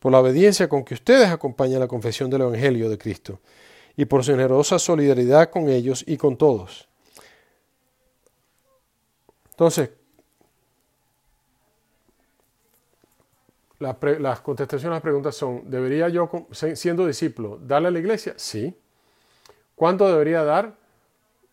por 0.00 0.10
la 0.10 0.18
obediencia 0.18 0.68
con 0.68 0.84
que 0.84 0.94
ustedes 0.94 1.28
acompañan 1.28 1.78
la 1.78 1.86
confesión 1.86 2.30
del 2.30 2.42
Evangelio 2.42 2.90
de 2.90 2.98
Cristo 2.98 3.38
y 3.96 4.06
por 4.06 4.24
su 4.24 4.32
generosa 4.32 4.80
solidaridad 4.80 5.50
con 5.50 5.68
ellos 5.68 6.02
y 6.04 6.16
con 6.16 6.36
todos. 6.36 6.87
Entonces, 9.58 9.90
las 13.80 14.40
contestaciones 14.40 14.92
a 14.92 14.94
las 14.94 15.02
preguntas 15.02 15.34
son, 15.34 15.68
¿debería 15.68 16.08
yo, 16.08 16.30
siendo 16.52 17.04
discípulo, 17.04 17.58
darle 17.60 17.88
a 17.88 17.90
la 17.90 17.98
iglesia? 17.98 18.34
Sí. 18.36 18.72
¿Cuánto 19.74 20.08
debería 20.08 20.44
dar? 20.44 20.76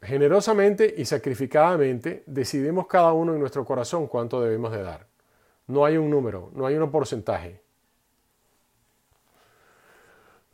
Generosamente 0.04 0.94
y 0.96 1.04
sacrificadamente 1.06 2.22
decidimos 2.28 2.86
cada 2.86 3.12
uno 3.12 3.34
en 3.34 3.40
nuestro 3.40 3.66
corazón 3.66 4.06
cuánto 4.06 4.40
debemos 4.40 4.72
de 4.72 4.84
dar. 4.84 5.08
No 5.66 5.84
hay 5.84 5.98
un 5.98 6.12
número, 6.12 6.52
no 6.54 6.68
hay 6.68 6.76
un 6.76 6.92
porcentaje. 6.92 7.60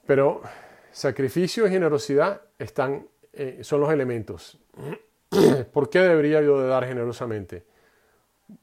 Pero 0.06 0.42
sacrificio 0.94 1.68
y 1.68 1.70
generosidad 1.70 2.44
están, 2.58 3.10
eh, 3.34 3.60
son 3.62 3.82
los 3.82 3.92
elementos. 3.92 4.58
¿Por 5.72 5.90
qué 5.90 6.00
debería 6.00 6.42
yo 6.42 6.60
de 6.60 6.68
dar 6.68 6.86
generosamente? 6.86 7.64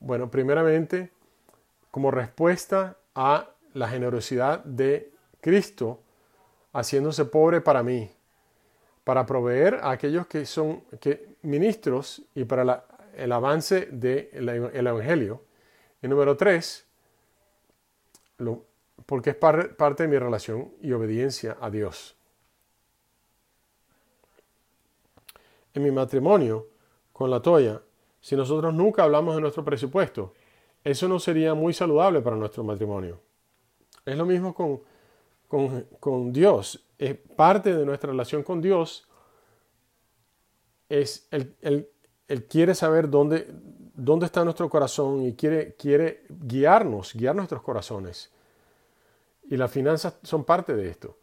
Bueno, 0.01 0.31
primeramente, 0.31 1.11
como 1.91 2.11
respuesta 2.11 2.99
a 3.15 3.51
la 3.73 3.89
generosidad 3.89 4.63
de 4.65 5.11
Cristo, 5.41 6.03
haciéndose 6.73 7.25
pobre 7.25 7.61
para 7.61 7.83
mí, 7.83 8.11
para 9.05 9.25
proveer 9.25 9.77
a 9.77 9.93
aquellos 9.93 10.27
que 10.27 10.45
son 10.45 10.83
que, 11.01 11.37
ministros 11.43 12.23
y 12.35 12.45
para 12.45 12.85
el 13.17 13.33
avance 13.33 13.89
del 13.91 14.49
Evangelio. 14.75 15.43
Y 16.03 16.09
número 16.09 16.37
tres, 16.37 16.87
porque 19.07 19.31
es 19.31 19.37
parte 19.37 20.03
de 20.03 20.09
mi 20.09 20.19
relación 20.19 20.71
y 20.83 20.93
obediencia 20.93 21.57
a 21.61 21.71
Dios. 21.71 22.18
En 25.79 25.85
mi 25.85 25.93
matrimonio 25.93 26.67
con 27.13 27.31
la 27.31 27.41
Toya, 27.41 27.81
si 28.21 28.35
nosotros 28.35 28.75
nunca 28.75 29.05
hablamos 29.05 29.37
de 29.37 29.41
nuestro 29.41 29.65
presupuesto, 29.65 30.35
eso 30.83 31.07
no 31.07 31.21
sería 31.21 31.55
muy 31.55 31.73
saludable 31.73 32.21
para 32.21 32.35
nuestro 32.35 32.65
matrimonio. 32.65 33.21
Es 34.05 34.17
lo 34.17 34.27
mismo 34.27 34.53
con, 34.53 34.81
con, 36.01 36.33
Dios. 36.33 36.85
Es 36.99 37.15
parte 37.15 37.77
de 37.77 37.87
nuestra 37.87 38.11
relación 38.11 38.43
con 38.43 38.61
Dios. 38.61 39.07
Es 40.89 41.29
el, 41.31 41.89
quiere 42.49 42.75
saber 42.75 43.09
dónde, 43.09 43.47
dónde 43.95 44.27
está 44.27 44.43
nuestro 44.43 44.69
corazón 44.69 45.23
y 45.23 45.35
quiere, 45.35 45.77
quiere 45.77 46.25
guiarnos, 46.29 47.15
guiar 47.15 47.37
nuestros 47.37 47.63
corazones. 47.63 48.33
Y 49.49 49.57
las 49.57 49.71
finanzas 49.71 50.19
son 50.25 50.43
parte 50.43 50.75
de 50.75 50.89
esto. 50.89 51.19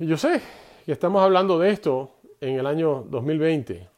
Y 0.00 0.06
yo 0.08 0.16
sé 0.16 0.42
que 0.84 0.90
estamos 0.90 1.22
hablando 1.22 1.56
de 1.56 1.70
esto 1.70 2.17
en 2.40 2.58
el 2.58 2.66
año 2.66 3.04
2020. 3.08 3.88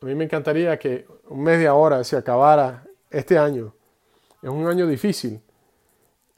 A 0.00 0.04
mí 0.04 0.14
me 0.14 0.24
encantaría 0.24 0.78
que 0.78 1.06
un 1.28 1.42
mes 1.42 1.58
de 1.58 1.66
ahora 1.66 2.04
se 2.04 2.16
acabara 2.16 2.84
este 3.10 3.38
año. 3.38 3.74
Es 4.42 4.50
un 4.50 4.66
año 4.66 4.86
difícil 4.86 5.40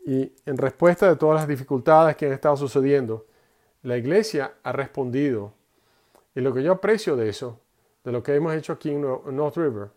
y 0.06 0.32
en 0.46 0.56
respuesta 0.56 1.08
de 1.08 1.16
todas 1.16 1.40
las 1.40 1.48
dificultades 1.48 2.16
que 2.16 2.26
han 2.26 2.32
estado 2.32 2.56
sucediendo, 2.56 3.26
la 3.82 3.96
iglesia 3.96 4.54
ha 4.62 4.72
respondido. 4.72 5.52
Y 6.34 6.40
lo 6.40 6.54
que 6.54 6.62
yo 6.62 6.72
aprecio 6.72 7.16
de 7.16 7.28
eso, 7.28 7.60
de 8.04 8.12
lo 8.12 8.22
que 8.22 8.34
hemos 8.34 8.54
hecho 8.54 8.72
aquí 8.72 8.90
en 8.90 9.02
North 9.02 9.56
River, 9.56 9.90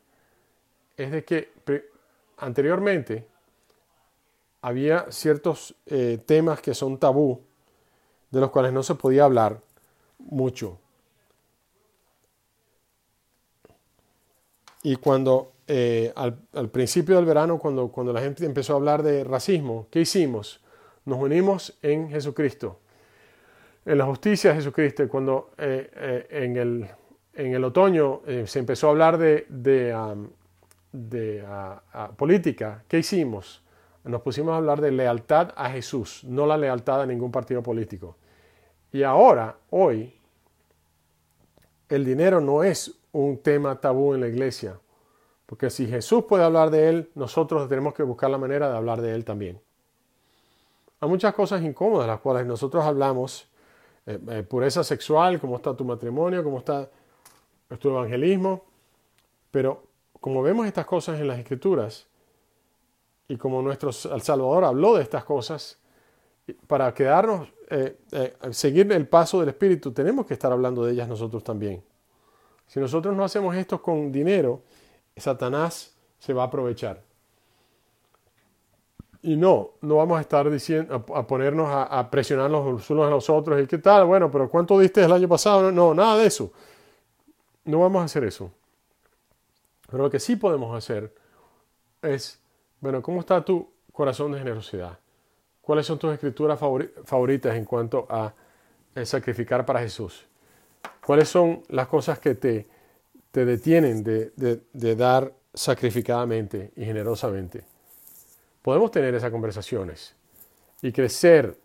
es 0.97 1.11
de 1.11 1.23
que 1.23 1.51
anteriormente 2.37 3.25
había 4.61 5.05
ciertos 5.11 5.75
eh, 5.85 6.21
temas 6.25 6.61
que 6.61 6.73
son 6.73 6.97
tabú, 6.97 7.41
de 8.31 8.39
los 8.39 8.51
cuales 8.51 8.73
no 8.73 8.83
se 8.83 8.95
podía 8.95 9.23
hablar 9.23 9.61
mucho. 10.29 10.79
Y 14.83 14.95
cuando 14.95 15.53
eh, 15.67 16.11
al, 16.15 16.69
principio 16.69 17.15
del 17.15 17.25
verano, 17.25 17.59
cuando, 17.59 17.89
cuando 17.89 18.11
la 18.11 18.21
gente 18.21 18.45
empezó 18.45 18.73
a 18.73 18.75
hablar 18.77 19.03
de 19.03 19.23
racismo, 19.23 19.87
¿qué 19.91 20.01
hicimos? 20.01 20.61
Nos 21.05 21.19
unimos 21.19 21.77
en 21.81 22.09
Jesucristo, 22.09 22.79
en 23.85 23.97
la 23.97 24.05
justicia 24.05 24.51
de 24.51 24.57
Jesucristo. 24.57 25.07
Cuando 25.07 25.51
eh, 25.57 26.27
en, 26.29 26.57
el, 26.57 26.87
en, 27.33 27.53
el, 27.53 27.63
otoño 27.63 28.21
se 28.45 28.59
empezó 28.59 28.87
a 28.87 28.89
hablar 28.91 29.17
de, 29.17 29.45
de, 29.49 29.95
de 30.91 31.43
política, 32.17 32.83
¿qué 32.87 32.99
hicimos? 32.99 33.61
nos 34.03 34.21
pusimos 34.21 34.53
a 34.53 34.57
hablar 34.57 34.81
de 34.81 34.91
lealtad 34.91 35.53
a 35.55 35.69
Jesús, 35.69 36.23
no 36.23 36.45
la 36.45 36.57
lealtad 36.57 37.01
a 37.01 37.05
ningún 37.05 37.31
partido 37.31 37.61
político. 37.61 38.17
Y 38.91 39.03
ahora, 39.03 39.57
hoy, 39.69 40.13
el 41.87 42.05
dinero 42.05 42.41
no 42.41 42.63
es 42.63 42.93
un 43.11 43.37
tema 43.37 43.79
tabú 43.79 44.13
en 44.13 44.21
la 44.21 44.27
iglesia, 44.27 44.79
porque 45.45 45.69
si 45.69 45.87
Jesús 45.87 46.25
puede 46.25 46.43
hablar 46.43 46.69
de 46.69 46.89
él, 46.89 47.11
nosotros 47.15 47.67
tenemos 47.67 47.93
que 47.93 48.03
buscar 48.03 48.29
la 48.29 48.37
manera 48.37 48.69
de 48.69 48.77
hablar 48.77 49.01
de 49.01 49.13
él 49.13 49.25
también. 49.25 49.59
Hay 50.99 51.09
muchas 51.09 51.33
cosas 51.33 51.61
incómodas 51.61 52.07
las 52.07 52.19
cuales 52.19 52.45
nosotros 52.45 52.83
hablamos, 52.83 53.49
eh, 54.05 54.19
eh, 54.29 54.43
pureza 54.43 54.83
sexual, 54.83 55.39
cómo 55.39 55.55
está 55.55 55.75
tu 55.75 55.83
matrimonio, 55.83 56.43
cómo 56.43 56.59
está 56.59 56.89
tu 57.79 57.89
evangelismo, 57.89 58.63
pero 59.49 59.83
como 60.19 60.41
vemos 60.41 60.67
estas 60.67 60.85
cosas 60.85 61.19
en 61.19 61.27
las 61.27 61.39
escrituras, 61.39 62.07
y 63.27 63.37
como 63.37 63.61
nuestro 63.61 63.91
Salvador 63.93 64.65
habló 64.65 64.95
de 64.95 65.03
estas 65.03 65.23
cosas, 65.23 65.79
para 66.67 66.93
quedarnos, 66.93 67.47
eh, 67.71 67.97
eh, 68.11 68.33
seguir 68.51 68.91
el 68.91 69.07
paso 69.07 69.39
del 69.39 69.49
Espíritu, 69.49 69.91
tenemos 69.91 70.25
que 70.25 70.33
estar 70.33 70.51
hablando 70.51 70.85
de 70.85 70.93
ellas 70.93 71.07
nosotros 71.07 71.43
también. 71.43 71.83
Si 72.67 72.79
nosotros 72.79 73.15
no 73.15 73.23
hacemos 73.23 73.55
esto 73.55 73.81
con 73.81 74.11
dinero, 74.11 74.61
Satanás 75.15 75.95
se 76.19 76.33
va 76.33 76.43
a 76.43 76.45
aprovechar. 76.45 77.01
Y 79.23 79.35
no, 79.35 79.71
no 79.81 79.97
vamos 79.97 80.17
a 80.17 80.21
estar 80.21 80.49
diciendo, 80.49 81.05
a, 81.13 81.27
ponernos 81.27 81.67
a, 81.67 81.83
a, 81.83 82.09
presionarnos 82.09 82.65
los 82.65 82.89
unos 82.89 83.07
a 83.07 83.09
los 83.09 83.29
otros. 83.29 83.61
¿Y 83.61 83.67
qué 83.67 83.77
tal? 83.77 84.05
Bueno, 84.05 84.31
pero 84.31 84.49
¿cuánto 84.49 84.79
diste 84.79 85.03
el 85.03 85.11
año 85.11 85.27
pasado? 85.27 85.71
No, 85.71 85.93
nada 85.93 86.17
de 86.17 86.27
eso. 86.27 86.51
No 87.65 87.79
vamos 87.79 88.01
a 88.01 88.05
hacer 88.05 88.23
eso. 88.23 88.51
Pero 89.89 90.03
lo 90.03 90.09
que 90.09 90.19
sí 90.19 90.35
podemos 90.35 90.75
hacer 90.75 91.13
es 92.01 92.41
bueno, 92.81 93.03
¿cómo 93.03 93.19
está 93.19 93.45
tu 93.45 93.71
corazón 93.93 94.31
de 94.31 94.39
generosidad? 94.39 94.97
¿Cuáles 95.71 95.85
son 95.85 95.97
tus 95.97 96.13
escrituras 96.13 96.59
favoritas 96.59 97.55
en 97.55 97.63
cuanto 97.63 98.05
a 98.09 98.33
eh, 98.93 99.05
sacrificar 99.05 99.65
para 99.65 99.79
Jesús? 99.79 100.25
¿Cuáles 101.05 101.29
son 101.29 101.63
las 101.69 101.87
cosas 101.87 102.19
que 102.19 102.35
te, 102.35 102.67
te 103.31 103.45
detienen 103.45 104.03
de, 104.03 104.95
dar 104.97 105.33
sacrificadamente 105.53 106.73
y 106.75 106.83
generosamente? 106.83 107.63
Podemos 108.61 108.91
tener 108.91 109.15
esas 109.15 109.31
conversaciones 109.31 110.13
y 110.81 110.91
crecer 110.91 111.57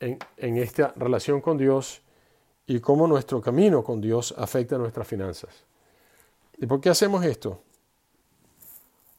en, 0.00 0.18
en 0.38 0.56
esta 0.56 0.92
relación 0.96 1.40
con 1.40 1.56
Dios 1.56 2.02
y 2.66 2.80
cómo 2.80 3.06
nuestro 3.06 3.40
camino 3.40 3.84
con 3.84 4.00
Dios 4.00 4.34
afecta 4.36 4.76
nuestras 4.76 5.06
finanzas. 5.06 5.62
¿Y 6.58 6.66
por 6.66 6.80
qué 6.80 6.90
hacemos 6.90 7.24
esto? 7.24 7.62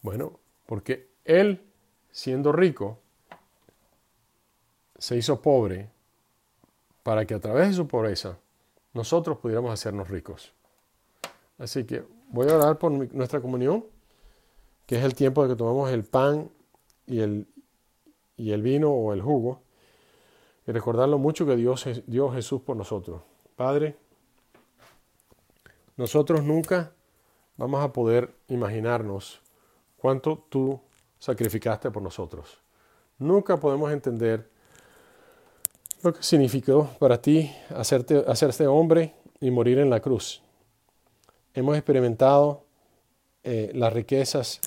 Bueno, 0.02 0.38
porque 0.66 1.12
él, 1.24 1.64
siendo 2.12 2.52
rico, 2.52 3.00
se 5.04 5.18
hizo 5.18 5.42
pobre 5.42 5.90
para 7.04 7.26
que 7.26 7.34
a 7.34 7.40
través 7.42 7.68
de 7.68 7.74
su 7.74 7.86
pobreza 7.90 8.38
nosotros 8.94 9.38
pudiéramos 9.38 9.74
hacernos 9.74 10.08
ricos. 10.08 10.54
Así 11.58 11.84
que 11.84 12.06
voy 12.30 12.50
a 12.50 12.56
orar 12.56 12.78
por 12.78 12.90
nuestra 12.90 13.42
comunión, 13.42 13.86
que 14.86 14.96
es 14.96 15.04
el 15.04 15.14
tiempo 15.14 15.44
de 15.44 15.50
que 15.50 15.56
tomamos 15.58 15.92
el 15.92 16.06
pan 16.06 16.50
y 17.06 17.20
el, 17.20 17.48
y 18.38 18.54
el 18.54 18.62
vino 18.62 18.92
o 18.92 19.12
el 19.12 19.22
jugo, 19.22 19.60
y 20.66 20.72
recordar 20.72 21.10
lo 21.10 21.18
mucho 21.18 21.46
que 21.46 21.58
Dios 21.58 21.86
dio 22.08 22.32
Jesús 22.32 22.62
por 22.62 22.78
nosotros. 22.78 23.24
Padre, 23.58 23.98
nosotros 25.98 26.46
nunca 26.46 26.94
vamos 27.58 27.84
a 27.84 27.92
poder 27.92 28.34
imaginarnos 28.48 29.42
cuánto 29.98 30.46
tú 30.48 30.80
sacrificaste 31.20 31.92
por 31.92 32.02
nosotros. 32.02 32.62
Nunca 33.18 33.60
podemos 33.60 33.92
entender 33.92 34.53
lo 36.04 36.14
que 36.14 36.22
significó 36.22 36.90
para 37.00 37.22
ti 37.22 37.52
hacerte, 37.70 38.24
hacerse 38.28 38.68
hombre 38.68 39.14
y 39.40 39.52
morir 39.52 39.80
en 39.80 39.90
la 39.90 40.02
cruz. 40.02 40.42
Hemos 41.54 41.78
experimentado 41.78 42.66
eh, 43.44 43.72
las 43.74 43.94
riquezas 43.94 44.60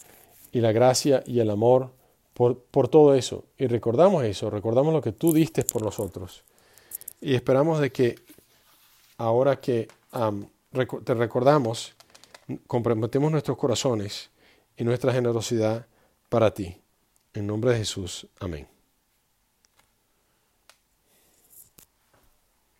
y 0.52 0.60
la 0.60 0.72
gracia 0.72 1.22
y 1.26 1.40
el 1.40 1.50
amor 1.50 1.92
por, 2.32 2.88
todo 2.88 3.14
eso. 3.14 3.44
Y 3.56 3.66
recordamos 3.66 4.24
eso, 4.24 4.50
recordamos 4.50 4.92
lo 4.92 5.00
que 5.00 5.12
tú 5.12 5.32
diste 5.32 5.64
por 5.64 5.82
nosotros. 5.82 6.44
Y 7.20 7.34
esperamos 7.34 7.80
de 7.80 7.90
que 7.90 8.16
ahora 9.16 9.60
que 9.60 9.88
te 11.04 11.14
recordamos, 11.14 11.94
comprometemos 12.66 13.32
nuestros 13.32 13.56
corazones 13.56 14.30
y 14.76 14.84
nuestra 14.84 15.12
generosidad 15.12 15.86
para 16.28 16.52
ti. 16.52 16.80
En 17.32 17.46
nombre 17.46 17.72
de 17.72 17.78
Jesús. 17.78 18.26
Amén. 18.40 18.75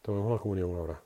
Tomemos 0.06 0.30
la 0.30 0.38
comunión 0.38 0.70
ahora. 0.76 1.05